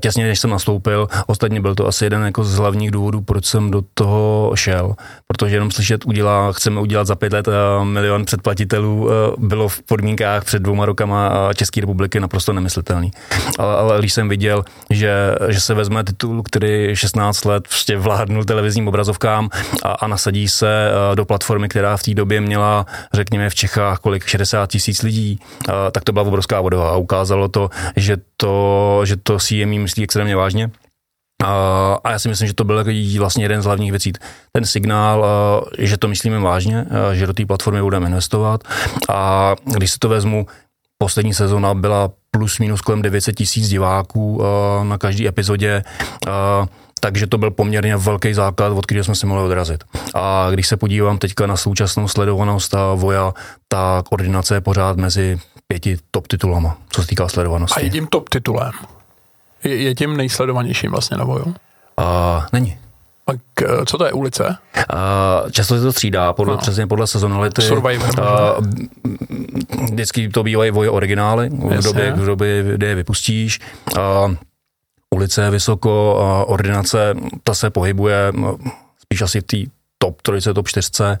těsně 0.00 0.26
než 0.26 0.40
jsem 0.40 0.50
nastoupil. 0.50 1.08
Ostatně 1.26 1.60
byl 1.60 1.74
to 1.74 1.86
asi 1.86 2.04
jeden 2.04 2.24
jako 2.24 2.44
z 2.44 2.56
hlavních 2.56 2.90
důvodů, 2.90 3.20
proč 3.20 3.44
jsem 3.44 3.70
do 3.70 3.82
toho 3.94 4.52
šel. 4.54 4.94
Protože 5.26 5.56
jenom 5.56 5.70
slyšet, 5.70 6.06
udělá, 6.06 6.52
chceme 6.52 6.80
udělat 6.80 7.06
za 7.06 7.14
pět 7.14 7.32
let 7.32 7.48
milion 7.82 8.24
předplatitelů, 8.24 9.10
bylo 9.38 9.68
v 9.68 9.82
podmínkách 9.82 10.44
před 10.44 10.62
dvouma 10.62 10.86
rokama 10.86 11.30
České 11.54 11.80
republiky 11.80 12.20
naprosto 12.20 12.52
nemyslitelný. 12.52 13.10
Ale, 13.58 13.76
ale 13.76 13.98
když 13.98 14.12
jsem 14.12 14.28
viděl, 14.28 14.64
že, 14.90 15.34
že 15.48 15.60
se 15.60 15.74
vezme 15.74 16.04
titul, 16.04 16.42
který 16.42 16.96
16 16.96 17.44
let 17.44 17.68
prostě 17.68 17.96
vládnul 17.96 18.44
televizním 18.44 18.88
obrazovkám 18.88 19.48
a, 19.82 19.88
a 19.88 20.07
nasadí 20.08 20.48
se 20.48 20.90
eh, 20.90 21.16
do 21.16 21.24
platformy, 21.24 21.68
která 21.68 21.96
v 21.96 22.02
té 22.02 22.14
době 22.14 22.40
měla, 22.40 22.86
řekněme, 23.12 23.50
v 23.50 23.54
Čechách 23.54 23.98
kolik 23.98 24.26
60 24.26 24.70
tisíc 24.70 25.02
lidí, 25.02 25.40
eh, 25.68 25.72
tak 25.90 26.04
to 26.04 26.12
byla 26.12 26.24
obrovská 26.24 26.60
vodova 26.60 26.90
a 26.90 26.96
ukázalo 26.96 27.48
to, 27.48 27.70
že 27.96 28.16
to, 28.36 29.00
že 29.04 29.16
to 29.16 29.38
CME 29.38 29.78
myslí 29.78 30.04
extrémně 30.04 30.36
vážně. 30.36 30.70
A 32.02 32.10
já 32.10 32.18
si 32.18 32.28
myslím, 32.28 32.48
že 32.48 32.54
to 32.54 32.64
byl 32.64 32.84
vlastně 33.18 33.44
jeden 33.44 33.62
z 33.62 33.64
hlavních 33.64 33.90
věcí. 33.90 34.12
Ten 34.52 34.64
signál, 34.64 35.26
eh, 35.78 35.86
že 35.86 35.96
to 35.96 36.08
myslíme 36.08 36.38
vážně, 36.38 36.86
že 37.12 37.26
do 37.26 37.32
té 37.32 37.46
platformy 37.46 37.82
budeme 37.82 38.06
investovat. 38.06 38.60
A 39.08 39.54
když 39.64 39.92
si 39.92 39.98
to 39.98 40.08
vezmu, 40.08 40.46
poslední 40.98 41.34
sezona 41.34 41.74
byla 41.74 42.10
plus 42.30 42.58
minus 42.58 42.80
kolem 42.80 43.02
900 43.02 43.36
tisíc 43.36 43.68
diváků 43.68 44.42
na 44.82 44.98
každý 44.98 45.28
epizodě 45.28 45.82
takže 47.00 47.26
to 47.26 47.38
byl 47.38 47.50
poměrně 47.50 47.96
velký 47.96 48.34
základ, 48.34 48.72
od 48.72 48.86
kterého 48.86 49.04
jsme 49.04 49.14
si 49.14 49.26
mohli 49.26 49.44
odrazit. 49.44 49.84
A 50.14 50.48
když 50.50 50.68
se 50.68 50.76
podívám 50.76 51.18
teďka 51.18 51.46
na 51.46 51.56
současnou 51.56 52.08
sledovanost 52.08 52.74
a 52.74 52.94
Voja, 52.94 53.34
tak 53.68 54.12
ordinace 54.12 54.54
je 54.54 54.60
pořád 54.60 54.96
mezi 54.96 55.40
pěti 55.68 55.96
top 56.10 56.26
titulama, 56.26 56.78
co 56.90 57.02
se 57.02 57.08
týká 57.08 57.28
sledovanosti. 57.28 57.80
A 57.80 57.84
jedním 57.84 58.06
top 58.06 58.28
titulem? 58.28 58.72
Je, 59.64 59.76
je 59.76 59.94
tím 59.94 60.16
nejsledovanějším 60.16 60.90
vlastně 60.90 61.16
na 61.16 61.24
Voju? 61.24 61.54
A, 61.96 62.46
není. 62.52 62.78
Tak 63.26 63.38
co 63.86 63.98
to 63.98 64.06
je 64.06 64.12
ulice? 64.12 64.56
Uh, 64.76 65.50
často 65.50 65.74
se 65.74 65.80
to 65.82 65.92
střídá, 65.92 66.32
podle, 66.32 66.54
no. 66.54 66.58
přesně 66.58 66.86
podle 66.86 67.06
sezonality. 67.06 67.62
Survivor. 67.62 68.10
Uh, 68.18 68.66
vždycky 69.84 70.28
to 70.28 70.42
bývají 70.42 70.70
voje 70.70 70.90
originály, 70.90 71.48
v 71.48 71.82
době, 71.82 72.12
v 72.12 72.26
době, 72.26 72.62
kdy 72.62 72.86
je 72.86 72.94
vypustíš. 72.94 73.60
Uh, 73.96 74.34
ulice 75.18 75.42
je 75.42 75.50
vysoko, 75.50 76.14
ordinace, 76.46 77.14
ta 77.42 77.54
se 77.54 77.70
pohybuje 77.70 78.32
spíš 79.02 79.22
asi 79.22 79.40
v 79.40 79.42
té 79.44 79.56
top 79.98 80.22
trojce, 80.22 80.54
top 80.54 80.68
čtyřce. 80.68 81.18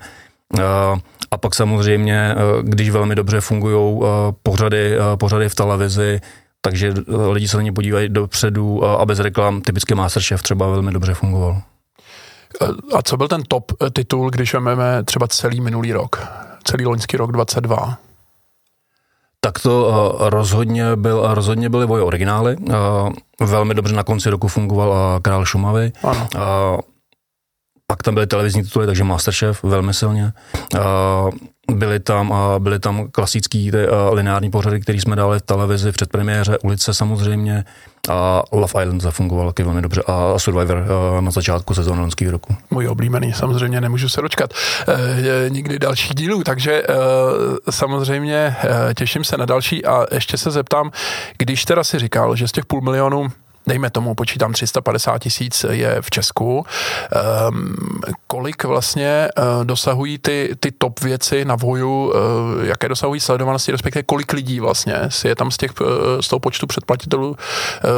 A 1.30 1.36
pak 1.36 1.54
samozřejmě, 1.54 2.34
když 2.62 2.90
velmi 2.90 3.14
dobře 3.14 3.40
fungují 3.40 4.00
pořady, 4.42 4.96
pořady 5.16 5.48
v 5.48 5.54
televizi, 5.54 6.20
takže 6.60 6.94
lidi 7.30 7.48
se 7.48 7.56
na 7.56 7.62
ně 7.62 7.72
podívají 7.72 8.08
dopředu 8.08 8.84
a 8.84 9.06
bez 9.06 9.18
reklam, 9.18 9.60
typicky 9.60 9.94
Masterchef 9.94 10.42
třeba 10.42 10.68
velmi 10.68 10.92
dobře 10.92 11.14
fungoval. 11.14 11.62
A 12.94 13.02
co 13.02 13.16
byl 13.16 13.28
ten 13.28 13.42
top 13.42 13.72
titul, 13.92 14.30
když 14.30 14.54
máme 14.54 15.04
třeba 15.04 15.26
celý 15.28 15.60
minulý 15.60 15.92
rok, 15.92 16.28
celý 16.64 16.86
loňský 16.86 17.16
rok 17.16 17.32
22? 17.32 17.98
Tak 19.40 19.58
to 19.58 19.86
uh, 19.86 20.28
rozhodně, 20.28 20.96
byl, 20.96 21.34
rozhodně 21.34 21.68
byly 21.68 21.86
voje 21.86 22.02
originály. 22.02 22.56
Uh, 22.56 23.12
velmi 23.40 23.74
dobře 23.74 23.94
na 23.94 24.02
konci 24.04 24.30
roku 24.30 24.48
fungoval 24.48 25.20
Král 25.20 25.44
Šumavy. 25.44 25.92
Ano. 26.02 26.28
Pak 27.86 28.02
tam 28.02 28.14
byly 28.14 28.26
televizní 28.26 28.62
tituly, 28.62 28.86
takže 28.86 29.04
Masterchef 29.04 29.62
velmi 29.62 29.94
silně. 29.94 30.32
Byly 31.72 32.00
tam, 32.00 32.30
uh, 32.30 32.36
byly 32.58 32.78
tam 32.78 33.08
klasický 33.10 33.70
ty, 33.70 33.86
lineární 34.12 34.50
pořady, 34.50 34.80
které 34.80 35.00
jsme 35.00 35.16
dali 35.16 35.38
v 35.38 35.42
televizi 35.42 35.92
v 35.92 35.94
předpremiéře, 35.94 36.58
ulice 36.58 36.94
samozřejmě. 36.94 37.64
A 38.08 38.42
Love 38.52 38.82
Island 38.82 39.00
zafungoval 39.00 39.46
taky 39.46 39.62
velmi 39.62 39.82
dobře 39.82 40.02
a 40.06 40.38
Survivor 40.38 40.84
na 41.20 41.30
začátku 41.30 41.74
sezóny 41.74 42.00
loňského 42.00 42.32
roku. 42.32 42.56
Můj 42.70 42.88
oblíbený, 42.88 43.32
samozřejmě 43.32 43.80
nemůžu 43.80 44.08
se 44.08 44.20
dočkat 44.20 44.50
e, 44.88 45.50
nikdy 45.50 45.78
další 45.78 46.14
dílů, 46.14 46.44
takže 46.44 46.72
e, 46.72 46.84
samozřejmě 47.72 48.56
e, 48.90 48.94
těším 48.94 49.24
se 49.24 49.36
na 49.36 49.44
další 49.44 49.84
a 49.84 50.06
ještě 50.12 50.38
se 50.38 50.50
zeptám, 50.50 50.90
když 51.38 51.64
teda 51.64 51.84
si 51.84 51.98
říkal, 51.98 52.36
že 52.36 52.48
z 52.48 52.52
těch 52.52 52.66
půl 52.66 52.80
milionu 52.80 53.28
dejme 53.68 53.90
tomu, 53.90 54.14
počítám 54.14 54.52
350 54.52 55.18
tisíc 55.18 55.64
je 55.70 55.96
v 56.00 56.10
Česku. 56.10 56.66
Um, 57.48 57.76
kolik 58.26 58.64
vlastně 58.64 59.28
uh, 59.38 59.64
dosahují 59.64 60.18
ty, 60.18 60.56
ty 60.60 60.70
top 60.78 61.00
věci 61.00 61.44
na 61.44 61.56
voju, 61.56 62.06
uh, 62.06 62.14
jaké 62.64 62.88
dosahují 62.88 63.20
sledovanosti, 63.20 63.72
respektive 63.72 64.02
kolik 64.02 64.32
lidí 64.32 64.60
vlastně 64.60 64.96
si 65.08 65.28
je 65.28 65.34
tam 65.34 65.50
z, 65.50 65.56
těch, 65.56 65.80
uh, 65.80 65.86
z 66.20 66.28
toho 66.28 66.40
počtu 66.40 66.66
předplatitelů 66.66 67.28
uh, 67.28 67.36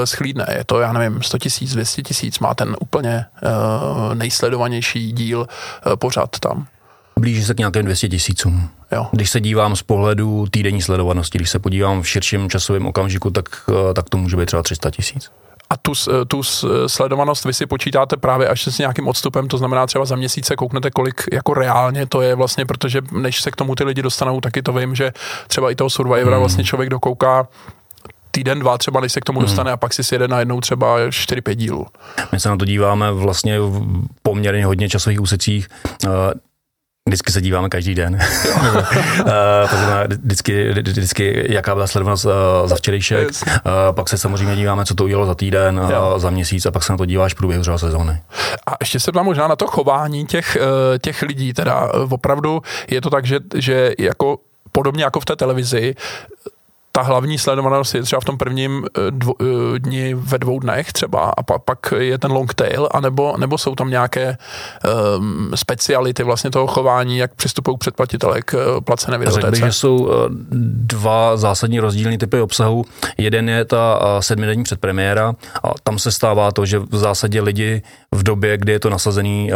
schlídne. 0.04 0.46
Je 0.58 0.64
to, 0.64 0.80
já 0.80 0.92
nevím, 0.92 1.22
100 1.22 1.38
tisíc, 1.38 1.72
200 1.72 2.02
tisíc, 2.02 2.38
má 2.38 2.54
ten 2.54 2.76
úplně 2.80 3.24
uh, 3.42 4.14
nejsledovanější 4.14 5.12
díl 5.12 5.40
uh, 5.40 5.92
pořád 5.96 6.38
tam. 6.38 6.66
Blíží 7.18 7.44
se 7.44 7.54
k 7.54 7.58
nějakým 7.58 7.84
200 7.84 8.08
tisícům. 8.08 8.68
Jo. 8.92 9.06
Když 9.12 9.30
se 9.30 9.40
dívám 9.40 9.76
z 9.76 9.82
pohledu 9.82 10.46
týdenní 10.50 10.82
sledovanosti, 10.82 11.38
když 11.38 11.50
se 11.50 11.58
podívám 11.58 12.02
v 12.02 12.08
širším 12.08 12.50
časovém 12.50 12.86
okamžiku, 12.86 13.30
tak, 13.30 13.44
tak 13.94 14.08
to 14.08 14.18
může 14.18 14.36
být 14.36 14.46
třeba 14.46 14.62
300 14.62 14.90
tisíc 14.90 15.30
a 15.70 15.76
tu, 15.76 15.92
tu 16.28 16.42
sledovanost 16.86 17.44
vy 17.44 17.54
si 17.54 17.66
počítáte 17.66 18.16
právě 18.16 18.48
až 18.48 18.68
s 18.68 18.78
nějakým 18.78 19.08
odstupem, 19.08 19.48
to 19.48 19.58
znamená 19.58 19.86
třeba 19.86 20.04
za 20.04 20.16
měsíce 20.16 20.56
kouknete, 20.56 20.90
kolik 20.90 21.24
jako 21.32 21.54
reálně 21.54 22.06
to 22.06 22.22
je 22.22 22.34
vlastně, 22.34 22.66
protože 22.66 23.00
než 23.12 23.42
se 23.42 23.50
k 23.50 23.56
tomu 23.56 23.74
ty 23.74 23.84
lidi 23.84 24.02
dostanou, 24.02 24.40
taky 24.40 24.62
to 24.62 24.72
vím, 24.72 24.94
že 24.94 25.12
třeba 25.48 25.70
i 25.70 25.74
toho 25.74 25.90
Survivora 25.90 26.36
hmm. 26.36 26.40
vlastně 26.40 26.64
člověk 26.64 26.90
dokouká 26.90 27.48
týden, 28.30 28.58
dva 28.58 28.78
třeba, 28.78 29.00
než 29.00 29.12
se 29.12 29.20
k 29.20 29.24
tomu 29.24 29.38
hmm. 29.38 29.46
dostane 29.46 29.72
a 29.72 29.76
pak 29.76 29.94
si 29.94 30.04
sjede 30.04 30.28
najednou 30.28 30.60
třeba 30.60 30.98
4-5 30.98 31.54
dílů. 31.54 31.86
My 32.32 32.40
se 32.40 32.48
na 32.48 32.56
to 32.56 32.64
díváme 32.64 33.12
vlastně 33.12 33.60
v 33.60 34.06
poměrně 34.22 34.66
hodně 34.66 34.88
časových 34.88 35.20
úsecích. 35.20 35.68
Vždycky 37.08 37.32
se 37.32 37.40
díváme 37.40 37.68
každý 37.68 37.94
den. 37.94 38.18
Eh, 39.20 39.68
to 39.70 39.76
znamená 39.76 40.02
vždycky, 40.04 40.72
vždycky, 40.72 41.46
jaká 41.54 41.74
byla 41.74 41.86
sledovanost 41.86 42.24
uh, 42.24 42.32
za 42.64 42.76
včerejšek. 42.76 43.28
Yes. 43.28 43.42
Uh, 43.42 43.52
pak 43.94 44.08
se 44.08 44.18
samozřejmě 44.18 44.56
díváme, 44.56 44.84
co 44.84 44.94
to 44.94 45.04
udělalo 45.04 45.26
za 45.26 45.34
týden, 45.34 45.80
uh, 45.80 46.18
za 46.18 46.30
měsíc 46.30 46.66
a 46.66 46.70
pak 46.70 46.82
se 46.82 46.92
na 46.92 46.96
to 46.96 47.06
díváš 47.06 47.34
v 47.34 47.36
průběhu 47.36 47.62
třeba 47.62 47.78
sezóny. 47.78 48.22
A 48.66 48.74
ještě 48.80 49.00
se 49.00 49.12
tam 49.12 49.24
možná 49.24 49.48
na 49.48 49.56
to 49.56 49.66
chování 49.66 50.26
těch, 50.26 50.56
těch 51.02 51.22
lidí. 51.22 51.52
Teda 51.52 51.92
opravdu 52.10 52.62
je 52.90 53.00
to 53.00 53.10
tak, 53.10 53.26
že, 53.26 53.38
že 53.54 53.92
jako 53.98 54.38
podobně 54.72 55.04
jako 55.04 55.20
v 55.20 55.24
té 55.24 55.36
televizi, 55.36 55.94
ta 56.92 57.02
hlavní 57.02 57.38
sledovanost 57.38 57.94
je 57.94 58.02
třeba 58.02 58.20
v 58.20 58.24
tom 58.24 58.38
prvním 58.38 58.84
eh, 58.84 59.10
dvo, 59.10 59.34
eh, 59.40 59.78
dni 59.78 60.14
ve 60.14 60.38
dvou 60.38 60.58
dnech 60.58 60.92
třeba 60.92 61.30
a 61.36 61.42
pak, 61.42 61.62
pak 61.62 61.78
je 61.98 62.18
ten 62.18 62.32
long 62.32 62.54
tail, 62.54 62.88
anebo, 62.90 63.34
nebo 63.36 63.58
jsou 63.58 63.74
tam 63.74 63.90
nějaké 63.90 64.36
um, 65.18 65.50
speciality 65.54 66.22
vlastně 66.22 66.50
toho 66.50 66.66
chování, 66.66 67.18
jak 67.18 67.34
přistupují 67.34 67.78
předplatitelé 67.78 68.42
k 68.42 68.54
eh, 68.54 68.80
placené 68.80 69.18
videotece? 69.18 69.46
Řekl 69.46 69.50
bych, 69.50 69.64
že 69.64 69.72
jsou 69.72 70.10
dva 70.50 71.36
zásadní 71.36 71.80
rozdílné 71.80 72.18
typy 72.18 72.40
obsahu. 72.40 72.84
Jeden 73.18 73.48
je 73.48 73.64
ta 73.64 74.00
sedmidenní 74.20 74.64
předpremiéra 74.64 75.34
a 75.62 75.68
tam 75.82 75.98
se 75.98 76.12
stává 76.12 76.52
to, 76.52 76.66
že 76.66 76.78
v 76.78 76.96
zásadě 76.96 77.40
lidi 77.40 77.82
v 78.12 78.22
době, 78.22 78.58
kdy 78.58 78.72
je 78.72 78.80
to 78.80 78.90
nasazený, 78.90 79.50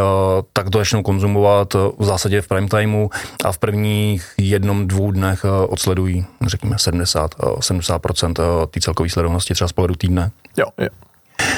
tak 0.53 0.71
to 0.71 0.79
začnou 0.79 1.03
konzumovat 1.03 1.75
v 1.75 2.05
zásadě 2.05 2.43
v 2.43 2.49
prime 2.49 2.69
timeu 2.69 3.09
a 3.45 3.53
v 3.53 3.59
prvních 3.59 4.33
jednom, 4.38 4.88
dvou 4.88 5.12
dnech 5.12 5.45
odsledují, 5.69 6.26
řekněme, 6.47 6.79
70 6.79 7.24
70% 7.31 8.35
eh, 8.38 8.66
té 8.66 8.81
celkové 8.81 9.09
sledovanosti 9.09 9.54
třeba 9.54 9.69
z 9.69 9.73
pohledu 9.73 9.95
týdne. 9.95 10.31
Jo, 10.57 10.66
jo. 10.78 10.88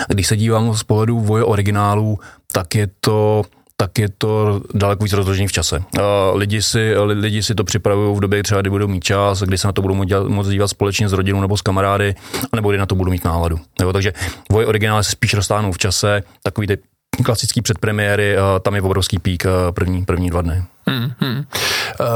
Když 0.08 0.26
se 0.26 0.36
dívám 0.36 0.74
z 0.74 0.82
pohledu 0.82 1.20
voje 1.20 1.44
originálů, 1.44 2.18
tak 2.52 2.74
je 2.74 2.88
to 3.00 3.42
tak 3.78 3.98
je 3.98 4.08
to 4.18 4.60
daleko 4.74 5.04
víc 5.04 5.12
rozložený 5.12 5.48
v 5.48 5.52
čase. 5.52 5.78
Uh, 5.78 6.02
lidi, 6.34 6.62
si, 6.62 6.94
lidi 6.96 7.42
si 7.42 7.54
to 7.54 7.64
připravují 7.64 8.16
v 8.16 8.20
době, 8.20 8.42
třeba 8.42 8.60
kdy 8.60 8.70
budou 8.70 8.88
mít 8.88 9.04
čas, 9.04 9.42
kdy 9.42 9.58
se 9.58 9.68
na 9.68 9.72
to 9.72 9.82
budou 9.82 9.94
moct 10.28 10.48
dívat 10.48 10.68
společně 10.68 11.08
s 11.08 11.12
rodinou 11.12 11.40
nebo 11.40 11.56
s 11.56 11.62
kamarády, 11.62 12.14
nebo 12.54 12.70
kdy 12.70 12.78
na 12.78 12.86
to 12.86 12.94
budou 12.94 13.10
mít 13.10 13.24
náladu. 13.24 13.60
Nebo, 13.78 13.92
takže 13.92 14.12
voje 14.50 14.66
originály 14.66 15.04
se 15.04 15.10
spíš 15.10 15.34
roztáhnou 15.34 15.72
v 15.72 15.78
čase, 15.78 16.22
takový 16.42 16.66
ty 16.66 16.78
klasický 17.24 17.62
předpremiéry, 17.62 18.36
tam 18.62 18.74
je 18.74 18.82
obrovský 18.82 19.18
pík 19.18 19.44
první, 19.74 20.04
první 20.04 20.30
dva 20.30 20.42
dny. 20.42 20.64
Mm-hmm. 20.86 21.44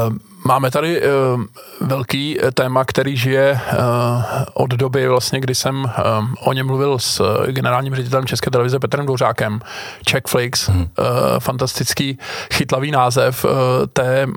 Uh, 0.09 0.17
máme 0.45 0.71
tady 0.71 1.01
uh, 1.01 1.43
velký 1.81 2.37
téma, 2.53 2.85
který 2.85 3.17
žije 3.17 3.59
uh, 3.71 3.79
od 4.53 4.69
doby, 4.69 5.07
vlastně, 5.07 5.39
kdy 5.39 5.55
jsem 5.55 5.91
o 6.43 6.53
něm 6.53 6.67
mluvil 6.67 6.99
s 6.99 7.21
generálním 7.47 7.95
ředitelem 7.95 8.25
České 8.25 8.51
televize 8.51 8.79
Petrem 8.79 9.05
Dvořákem. 9.05 9.61
Checkflix, 10.09 10.69
mm. 10.69 10.81
uh, 10.81 10.85
fantastický 11.39 12.17
chytlavý 12.53 12.91
název 12.91 13.45
uh, 13.45 13.51
té, 13.93 14.27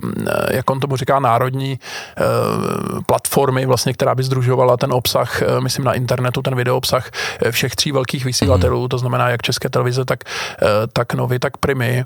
jak 0.51 0.69
on 0.69 0.79
tomu 0.79 0.95
říká, 0.95 1.19
národní 1.19 1.79
uh, 1.79 3.01
platformy, 3.03 3.65
vlastně, 3.65 3.93
která 3.93 4.15
by 4.15 4.23
združovala 4.23 4.77
ten 4.77 4.93
obsah, 4.93 5.41
uh, 5.41 5.61
myslím 5.61 5.85
na 5.85 5.93
internetu, 5.93 6.41
ten 6.41 6.55
videoobsah 6.55 7.09
všech 7.51 7.75
tří 7.75 7.91
velkých 7.91 8.25
vysílatelů, 8.25 8.81
mm. 8.81 8.89
to 8.89 8.97
znamená 8.97 9.29
jak 9.29 9.41
České 9.41 9.69
televize, 9.69 10.05
tak, 10.05 10.19
uh, 10.61 10.67
tak 10.93 11.13
Novy, 11.13 11.39
tak 11.39 11.57
Primy. 11.57 12.05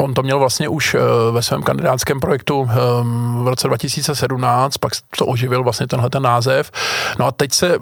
On 0.00 0.14
to 0.14 0.22
měl 0.22 0.38
vlastně 0.38 0.68
už 0.68 0.94
eh, 0.94 0.98
ve 1.30 1.42
svém 1.42 1.62
kandidátském 1.62 2.20
projektu 2.20 2.70
ehm, 2.70 3.44
v 3.44 3.48
roce 3.48 3.68
2017, 3.68 4.78
pak 4.78 4.92
to 5.16 5.26
oživil 5.26 5.62
vlastně 5.62 5.86
tenhle 5.86 6.10
ten 6.10 6.22
název. 6.22 6.70
No 7.18 7.26
a 7.26 7.32
teď 7.32 7.52
se, 7.52 7.74
eh, 7.74 7.78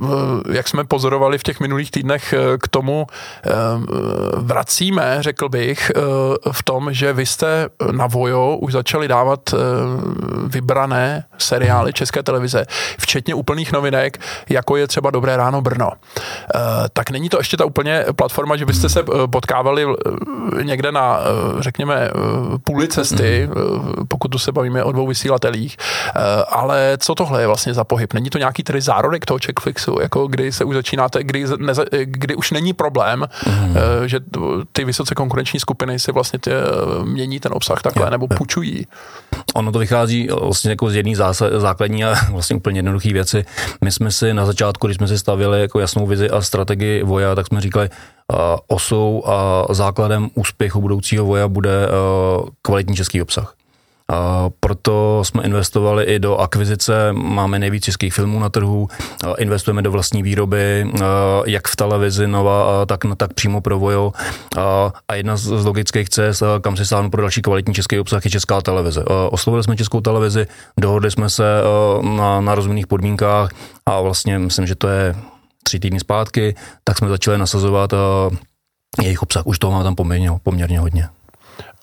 jak 0.53 0.69
jsme 0.69 0.85
pozorovali 0.85 1.39
v 1.39 1.43
těch 1.43 1.61
minulých 1.61 1.91
týdnech, 1.91 2.33
eh, 2.33 2.59
k 2.59 2.69
tomu 2.69 3.07
vracíme, 4.37 5.17
řekl 5.21 5.49
bych, 5.49 5.93
v 6.53 6.63
tom, 6.63 6.93
že 6.93 7.13
vy 7.13 7.27
jste 7.27 7.69
na 7.91 8.07
Vojo 8.07 8.57
už 8.57 8.73
začali 8.73 9.09
dávat 9.09 9.41
vybrané 10.47 11.25
seriály 11.39 11.93
České 11.93 12.23
televize, 12.23 12.65
včetně 12.99 13.35
úplných 13.35 13.73
novinek, 13.73 14.19
jako 14.49 14.77
je 14.77 14.87
třeba 14.87 15.11
Dobré 15.11 15.37
ráno 15.37 15.61
Brno. 15.61 15.91
Tak 16.93 17.11
není 17.11 17.29
to 17.29 17.39
ještě 17.39 17.57
ta 17.57 17.65
úplně 17.65 18.05
platforma, 18.17 18.57
že 18.57 18.67
byste 18.67 18.89
se 18.89 19.03
potkávali 19.31 19.87
někde 20.63 20.93
na, 20.93 21.21
řekněme, 21.59 22.08
půli 22.65 22.89
cesty, 22.89 23.49
mm. 23.49 24.07
pokud 24.09 24.29
tu 24.29 24.39
se 24.39 24.53
bavíme 24.53 24.85
o 24.85 24.93
dvou 24.93 25.07
vysílatelích, 25.07 25.77
ale 26.49 26.97
co 27.01 27.15
tohle 27.15 27.41
je 27.41 27.47
vlastně 27.47 27.75
za 27.75 27.85
pohyb? 27.85 28.13
Není 28.15 28.31
to 28.31 28.39
nějaký 28.39 28.63
tedy 28.63 28.81
zárodek 28.81 29.27
toho 29.27 29.39
checkflixu, 29.47 29.99
jako 30.03 30.27
kdy 30.27 30.53
se 30.53 30.65
už 30.65 30.75
začínáte, 30.75 31.25
kdy, 31.25 31.45
neza, 31.59 31.85
kdy 32.05 32.35
už 32.35 32.51
není 32.51 32.73
problém, 32.73 33.27
mm. 33.47 33.77
že 34.07 34.21
ty 34.73 34.85
vysoce 34.85 35.15
konkurenční 35.15 35.61
skupiny 35.61 35.99
si 35.99 36.13
vlastně 36.13 36.39
ty, 36.39 36.51
mění 37.05 37.41
ten 37.41 37.53
obsah 37.55 37.83
takhle, 37.83 38.07
je, 38.07 38.11
nebo 38.11 38.27
je. 38.31 38.37
půjčují? 38.37 38.87
Ono 39.55 39.73
to 39.73 39.79
vychází 39.79 40.29
vlastně 40.43 40.71
jako 40.71 40.91
z 40.91 40.95
jedné 40.95 41.13
základní 41.57 42.05
a 42.05 42.15
vlastně 42.31 42.57
úplně 42.57 42.79
jednoduché 42.79 43.13
věci. 43.13 43.45
My 43.85 43.93
jsme 43.93 44.11
si 44.11 44.35
na 44.35 44.47
začátku, 44.47 44.87
když 44.87 44.97
jsme 44.97 45.09
si 45.09 45.19
stavili 45.19 45.61
jako 45.61 45.81
jasnou 45.81 46.07
vizi 46.07 46.31
a 46.31 46.41
strategii 46.41 47.03
voja, 47.03 47.35
tak 47.35 47.47
jsme 47.47 47.61
říkali, 47.61 47.91
osou 48.67 49.23
a 49.27 49.67
základem 49.75 50.31
úspěchu 50.35 50.81
budoucího 50.81 51.25
voja 51.25 51.49
bude 51.49 51.89
kvalitní 52.63 52.97
český 52.97 53.23
obsah. 53.23 53.55
A 54.13 54.51
proto 54.61 55.23
jsme 55.25 55.43
investovali 55.43 56.05
i 56.05 56.19
do 56.19 56.37
akvizice, 56.37 57.13
máme 57.13 57.59
nejvíc 57.59 57.85
českých 57.85 58.15
filmů 58.15 58.39
na 58.39 58.49
trhu, 58.49 58.89
investujeme 59.39 59.83
do 59.83 59.91
vlastní 59.91 60.23
výroby, 60.23 60.93
jak 61.47 61.69
v 61.69 61.77
televizi 61.77 62.27
Nova, 62.27 62.87
tak, 62.87 63.01
tak 63.17 63.33
přímo 63.33 63.61
pro 63.61 63.79
Vojo. 63.79 64.13
A 65.09 65.15
jedna 65.15 65.37
z 65.37 65.65
logických 65.65 66.09
cest, 66.09 66.43
kam 66.61 66.77
si 66.77 66.87
sáhnu 66.87 67.11
pro 67.11 67.23
další 67.23 67.43
kvalitní 67.43 67.75
český 67.75 67.99
obsah, 67.99 68.25
je 68.25 68.31
česká 68.31 68.61
televize. 68.61 69.05
Oslovili 69.31 69.65
jsme 69.65 69.77
českou 69.77 70.01
televizi, 70.01 70.47
dohodli 70.81 71.11
jsme 71.11 71.31
se 71.31 71.45
na, 72.03 72.41
na 72.41 72.55
rozumných 72.55 72.87
podmínkách 72.87 73.51
a 73.87 74.01
vlastně 74.01 74.39
myslím, 74.39 74.67
že 74.67 74.75
to 74.75 74.89
je 74.89 75.17
tři 75.63 75.81
týdny 75.81 76.01
zpátky, 76.01 76.55
tak 76.85 76.99
jsme 76.99 77.09
začali 77.09 77.39
nasazovat 77.39 77.91
jejich 79.03 79.23
obsah. 79.23 79.47
Už 79.47 79.59
toho 79.59 79.73
mám 79.73 79.85
tam 79.85 79.95
poměrně, 79.95 80.31
poměrně 80.43 80.81
hodně. 80.81 81.09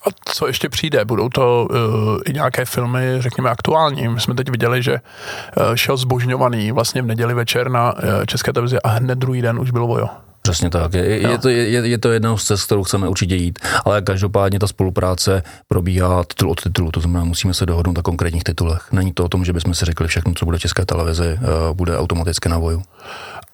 A 0.07 0.09
co 0.25 0.47
ještě 0.47 0.69
přijde? 0.69 1.05
Budou 1.05 1.29
to 1.29 1.67
uh, 1.69 1.77
i 2.25 2.33
nějaké 2.33 2.65
filmy, 2.65 3.15
řekněme, 3.19 3.49
aktuální. 3.49 4.07
My 4.07 4.21
jsme 4.21 4.35
teď 4.35 4.49
viděli, 4.49 4.83
že 4.83 4.93
uh, 4.93 5.75
šel 5.75 5.97
zbožňovaný 5.97 6.71
vlastně 6.71 7.01
v 7.01 7.05
neděli 7.05 7.33
večer 7.33 7.69
na 7.69 7.93
uh, 7.93 8.01
České 8.25 8.53
televizi 8.53 8.77
a 8.83 8.89
hned 8.89 9.17
druhý 9.17 9.41
den 9.41 9.59
už 9.59 9.71
bylo 9.71 9.87
vojo. 9.87 10.07
Přesně 10.41 10.69
tak. 10.69 10.93
Je, 10.93 11.21
je, 11.21 11.37
to, 11.37 11.49
je, 11.49 11.87
je 11.87 11.97
to 11.97 12.11
jedna 12.11 12.37
z 12.37 12.43
cest, 12.43 12.65
kterou 12.65 12.83
chceme 12.83 13.07
určitě 13.09 13.35
jít, 13.35 13.59
ale 13.85 14.01
každopádně 14.01 14.59
ta 14.59 14.67
spolupráce 14.67 15.43
probíhá 15.67 16.23
titul 16.23 16.51
od 16.51 16.63
titulu, 16.63 16.91
to 16.91 16.99
znamená, 16.99 17.25
musíme 17.25 17.53
se 17.53 17.65
dohodnout 17.65 17.97
na 17.97 18.01
konkrétních 18.01 18.43
titulech. 18.43 18.91
Není 18.91 19.13
to 19.13 19.23
o 19.25 19.29
tom, 19.29 19.45
že 19.45 19.53
bychom 19.53 19.73
si 19.73 19.85
řekli 19.85 20.07
všechno, 20.07 20.33
co 20.33 20.45
bude 20.45 20.59
české 20.59 20.85
televizi, 20.85 21.39
bude 21.73 21.97
automaticky 21.97 22.49
na 22.49 22.57
voju. 22.57 22.83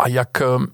A 0.02 0.08
jak, 0.08 0.30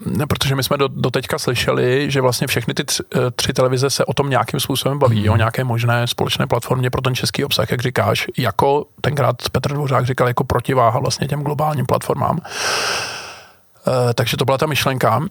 ne, 0.05 0.27
protože 0.27 0.55
my 0.55 0.63
jsme 0.63 0.77
do, 0.77 0.87
do 0.87 1.11
teďka 1.11 1.39
slyšeli, 1.39 2.11
že 2.11 2.21
vlastně 2.21 2.47
všechny 2.47 2.73
ty 2.73 2.83
tři, 2.83 3.03
eh, 3.15 3.31
tři 3.35 3.53
televize 3.53 3.89
se 3.89 4.05
o 4.05 4.13
tom 4.13 4.29
nějakým 4.29 4.59
způsobem 4.59 4.99
baví, 4.99 5.23
mm. 5.23 5.29
o 5.29 5.37
nějaké 5.37 5.63
možné 5.63 6.07
společné 6.07 6.47
platformě 6.47 6.89
pro 6.89 7.01
ten 7.01 7.15
český 7.15 7.43
obsah, 7.43 7.71
jak 7.71 7.81
říkáš, 7.81 8.27
jako 8.37 8.85
tenkrát 9.01 9.35
Petr 9.51 9.73
Dvořák 9.73 10.05
říkal, 10.05 10.27
jako 10.27 10.43
protiváha 10.43 10.99
vlastně 10.99 11.27
těm 11.27 11.41
globálním 11.41 11.85
platformám. 11.85 12.39
E, 12.39 14.13
takže 14.13 14.37
to 14.37 14.45
byla 14.45 14.57
ta 14.57 14.65
myšlenka. 14.65 15.21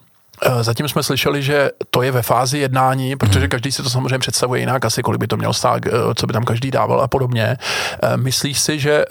Eh, 0.42 0.62
zatím 0.62 0.88
jsme 0.88 1.02
slyšeli, 1.02 1.42
že 1.42 1.70
to 1.90 2.02
je 2.02 2.12
ve 2.12 2.22
fázi 2.22 2.58
jednání, 2.58 3.16
protože 3.16 3.40
mhm. 3.40 3.48
každý 3.48 3.72
si 3.72 3.82
to 3.82 3.90
samozřejmě 3.90 4.18
představuje 4.18 4.60
jinak, 4.60 4.84
asi 4.84 5.02
kolik 5.02 5.20
by 5.20 5.26
to 5.26 5.36
mělo 5.36 5.52
stát, 5.52 5.82
co 6.14 6.26
by 6.26 6.32
tam 6.32 6.44
každý 6.44 6.70
dával 6.70 7.00
a 7.00 7.08
podobně. 7.08 7.56
Myslíš 8.16 8.60
si, 8.60 8.78
že 8.78 9.04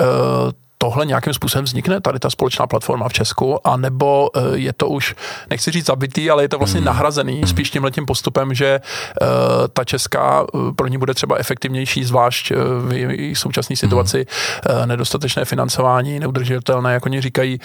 tohle 0.78 1.06
nějakým 1.06 1.34
způsobem 1.34 1.66
vznikne, 1.66 2.02
tady 2.02 2.20
ta 2.20 2.30
společná 2.30 2.68
platforma 2.68 3.10
v 3.10 3.14
Česku, 3.14 3.68
a 3.68 3.78
nebo 3.78 4.30
eh, 4.36 4.40
je 4.54 4.74
to 4.74 4.88
už, 4.88 5.16
nechci 5.50 5.72
říct 5.72 5.86
zabitý, 5.86 6.30
ale 6.30 6.44
je 6.44 6.50
to 6.50 6.58
vlastně 6.58 6.80
hmm. 6.80 6.86
nahrazený 6.86 7.38
hmm. 7.38 7.48
spíš 7.48 7.70
tímhletím 7.70 8.06
postupem, 8.06 8.54
že 8.54 8.80
uh, 9.22 9.28
ta 9.74 9.84
česká 9.84 10.54
uh, 10.54 10.72
pro 10.72 10.88
ní 10.88 10.98
bude 10.98 11.14
třeba 11.14 11.36
efektivnější, 11.36 12.04
zvlášť 12.04 12.52
v 12.80 12.94
její 12.94 13.36
současné 13.36 13.76
situaci 13.76 14.26
uh, 14.26 14.86
nedostatečné 14.86 15.46
financování, 15.46 16.20
neudržitelné, 16.20 16.94
jak 16.94 17.06
oni 17.06 17.22
říkají, 17.22 17.60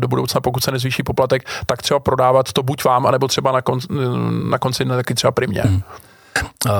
do 0.00 0.08
budoucna, 0.08 0.40
pokud 0.40 0.64
se 0.64 0.70
nezvýší 0.72 1.02
poplatek, 1.02 1.48
tak 1.66 1.82
třeba 1.82 2.00
prodávat 2.00 2.52
to 2.52 2.62
buď 2.62 2.84
vám, 2.84 3.06
anebo 3.06 3.28
třeba 3.28 3.52
na, 3.52 3.62
kon, 3.62 3.78
na 4.50 4.58
konci 4.58 4.84
taky 4.84 5.14
třeba 5.14 5.30
primě. 5.30 5.62
Hmm. 5.64 5.82
Uh, 6.66 6.72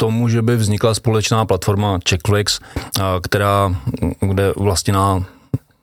tomu, 0.00 0.28
že 0.28 0.42
by 0.42 0.56
vznikla 0.56 0.94
společná 0.94 1.44
platforma 1.44 1.98
Checkflix, 2.08 2.60
která, 3.22 3.76
kde 4.20 4.52
vlastně 4.56 4.92
na 4.92 5.24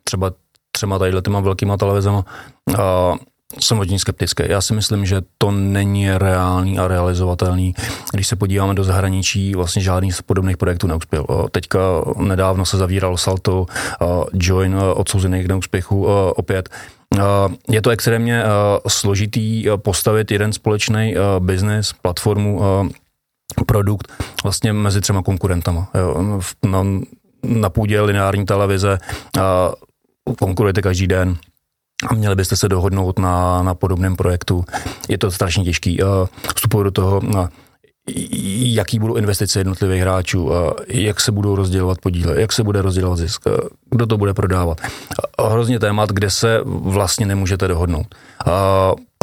třeba 0.03 0.31
třema 0.71 0.99
tady 0.99 1.21
těma 1.21 1.39
velkýma 1.39 1.77
televizema, 1.77 2.25
jsem 3.59 3.77
hodně 3.77 3.99
skeptický. 3.99 4.43
Já 4.47 4.61
si 4.61 4.73
myslím, 4.73 5.05
že 5.05 5.21
to 5.37 5.51
není 5.51 6.11
reálný 6.11 6.79
a 6.79 6.87
realizovatelný. 6.87 7.75
Když 8.13 8.27
se 8.27 8.35
podíváme 8.35 8.73
do 8.73 8.83
zahraničí, 8.83 9.55
vlastně 9.55 9.81
žádný 9.81 10.11
z 10.11 10.21
podobných 10.21 10.57
projektů 10.57 10.87
neuspěl. 10.87 11.25
Teďka 11.51 11.79
nedávno 12.17 12.65
se 12.65 12.77
zavíral 12.77 13.17
Salto, 13.17 13.65
Join 14.33 14.75
odsouzený 14.95 15.43
k 15.43 15.47
neúspěchu 15.47 16.05
opět. 16.35 16.69
Je 17.69 17.81
to 17.81 17.89
extrémně 17.89 18.43
složitý 18.87 19.65
postavit 19.75 20.31
jeden 20.31 20.53
společný 20.53 21.15
business, 21.39 21.93
platformu 21.93 22.61
produkt 23.65 24.13
vlastně 24.43 24.73
mezi 24.73 25.01
třema 25.01 25.23
konkurentama. 25.23 25.87
Jo. 25.95 26.41
Na, 26.65 26.83
na 27.43 27.69
půdě 27.69 28.01
lineární 28.01 28.45
televize 28.45 28.97
a 29.41 29.71
konkurujete 30.39 30.81
každý 30.81 31.07
den 31.07 31.37
a 32.09 32.13
měli 32.13 32.35
byste 32.35 32.55
se 32.55 32.69
dohodnout 32.69 33.19
na, 33.19 33.63
na 33.63 33.75
podobném 33.75 34.15
projektu. 34.15 34.65
Je 35.09 35.17
to 35.17 35.31
strašně 35.31 35.63
těžký. 35.63 35.99
Vstupuji 36.55 36.83
do 36.83 36.91
toho, 36.91 37.21
jaký 38.57 38.99
budou 38.99 39.15
investice 39.15 39.59
jednotlivých 39.59 40.01
hráčů, 40.01 40.51
jak 40.87 41.21
se 41.21 41.31
budou 41.31 41.55
rozdělovat 41.55 41.97
podíle, 42.01 42.41
jak 42.41 42.53
se 42.53 42.63
bude 42.63 42.81
rozdělovat 42.81 43.19
zisk, 43.19 43.41
kdo 43.91 44.05
to 44.05 44.17
bude 44.17 44.33
prodávat. 44.33 44.81
Hrozně 45.49 45.79
témat, 45.79 46.09
kde 46.09 46.29
se 46.29 46.59
vlastně 46.65 47.25
nemůžete 47.25 47.67
dohodnout. 47.67 48.15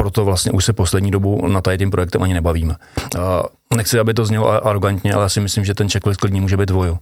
Proto 0.03 0.25
vlastně 0.25 0.53
už 0.53 0.65
se 0.65 0.73
poslední 0.73 1.11
dobu 1.11 1.47
na 1.49 1.61
tady 1.61 1.79
tím 1.79 1.91
projektem 1.91 2.23
ani 2.23 2.35
nebavíme. 2.35 2.77
Nechci, 3.77 3.99
aby 3.99 4.15
to 4.15 4.25
znělo 4.25 4.67
arrogantně, 4.67 5.15
ale 5.15 5.23
já 5.23 5.29
si 5.29 5.41
myslím, 5.41 5.65
že 5.65 5.75
ten 5.75 5.88
checklist 5.88 6.21
klidně 6.21 6.41
může 6.41 6.57
být 6.57 6.69
dvoju. 6.69 6.99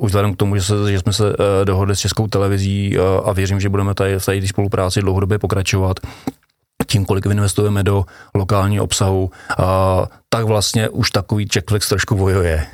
Už 0.00 0.08
vzhledem 0.10 0.34
k 0.34 0.36
tomu, 0.36 0.56
že, 0.56 0.62
se, 0.62 0.92
že 0.92 0.98
jsme 0.98 1.12
se 1.12 1.28
e, 1.28 1.64
dohodli 1.64 1.96
s 1.96 1.98
Českou 1.98 2.26
televizí 2.26 2.98
a 3.24 3.32
věřím, 3.32 3.60
že 3.60 3.68
budeme 3.68 3.94
tady 3.94 4.18
v 4.18 4.26
té 4.26 4.46
spolupráci 4.46 5.00
dlouhodobě 5.00 5.38
pokračovat, 5.38 5.96
tím, 6.86 7.04
kolik 7.04 7.26
investujeme 7.26 7.82
do 7.82 8.04
lokálního 8.34 8.84
obsahu, 8.84 9.30
tak 10.28 10.44
vlastně 10.44 10.88
už 10.88 11.10
takový 11.10 11.48
checklist 11.52 11.88
trošku 11.88 12.16
vojuje. 12.16 12.66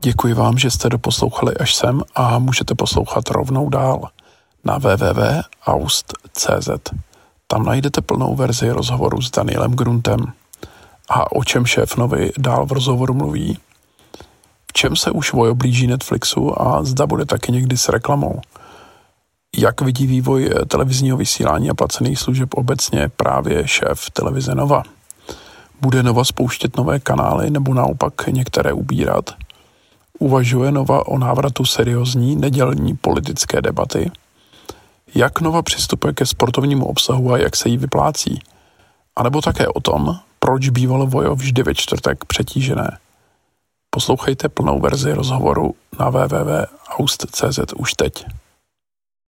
Děkuji 0.00 0.34
vám, 0.34 0.58
že 0.58 0.70
jste 0.70 0.88
doposlouchali 0.88 1.56
až 1.56 1.74
sem 1.74 2.02
a 2.14 2.38
můžete 2.38 2.74
poslouchat 2.74 3.30
rovnou 3.30 3.68
dál 3.68 4.08
na 4.64 4.78
www.aust.cz. 4.78 6.70
Tam 7.50 7.64
najdete 7.64 8.00
plnou 8.00 8.36
verzi 8.36 8.70
rozhovoru 8.70 9.22
s 9.22 9.30
Danielem 9.30 9.72
Gruntem. 9.72 10.32
A 11.08 11.32
o 11.32 11.44
čem 11.44 11.66
šéf 11.66 11.96
Novy 11.96 12.32
dál 12.38 12.66
v 12.66 12.72
rozhovoru 12.72 13.14
mluví? 13.14 13.58
V 14.66 14.72
čem 14.72 14.96
se 14.96 15.10
už 15.10 15.32
Vojo 15.32 15.54
blíží 15.54 15.86
Netflixu 15.86 16.62
a 16.62 16.84
zda 16.84 17.06
bude 17.06 17.24
taky 17.24 17.52
někdy 17.52 17.76
s 17.76 17.88
reklamou? 17.88 18.40
Jak 19.56 19.80
vidí 19.80 20.06
vývoj 20.06 20.50
televizního 20.68 21.16
vysílání 21.16 21.70
a 21.70 21.74
placených 21.74 22.18
služeb 22.18 22.48
obecně 22.54 23.08
právě 23.16 23.68
šéf 23.68 24.10
televize 24.12 24.54
Nova? 24.54 24.82
Bude 25.80 26.02
Nova 26.02 26.24
spouštět 26.24 26.76
nové 26.76 27.00
kanály 27.00 27.50
nebo 27.50 27.74
naopak 27.74 28.26
některé 28.26 28.72
ubírat? 28.72 29.30
Uvažuje 30.18 30.72
Nova 30.72 31.06
o 31.08 31.18
návratu 31.18 31.64
seriózní 31.64 32.36
nedělní 32.36 32.96
politické 32.96 33.62
debaty? 33.62 34.10
Jak 35.14 35.40
Nova 35.40 35.62
přistupuje 35.62 36.12
ke 36.12 36.26
sportovnímu 36.26 36.86
obsahu 36.86 37.32
a 37.32 37.38
jak 37.38 37.56
se 37.56 37.68
jí 37.68 37.76
vyplácí? 37.76 38.42
A 39.16 39.22
nebo 39.22 39.40
také 39.40 39.68
o 39.68 39.80
tom, 39.80 40.18
proč 40.38 40.68
bývalo 40.68 41.06
Vojo 41.06 41.34
vždy 41.34 41.62
ve 41.62 41.74
čtvrtek 41.74 42.24
přetížené. 42.24 42.98
Poslouchejte 43.90 44.48
plnou 44.48 44.80
verzi 44.80 45.12
rozhovoru 45.12 45.74
na 46.00 46.10
www.aust.cz 46.10 47.58
už 47.76 47.92
teď. 47.94 48.26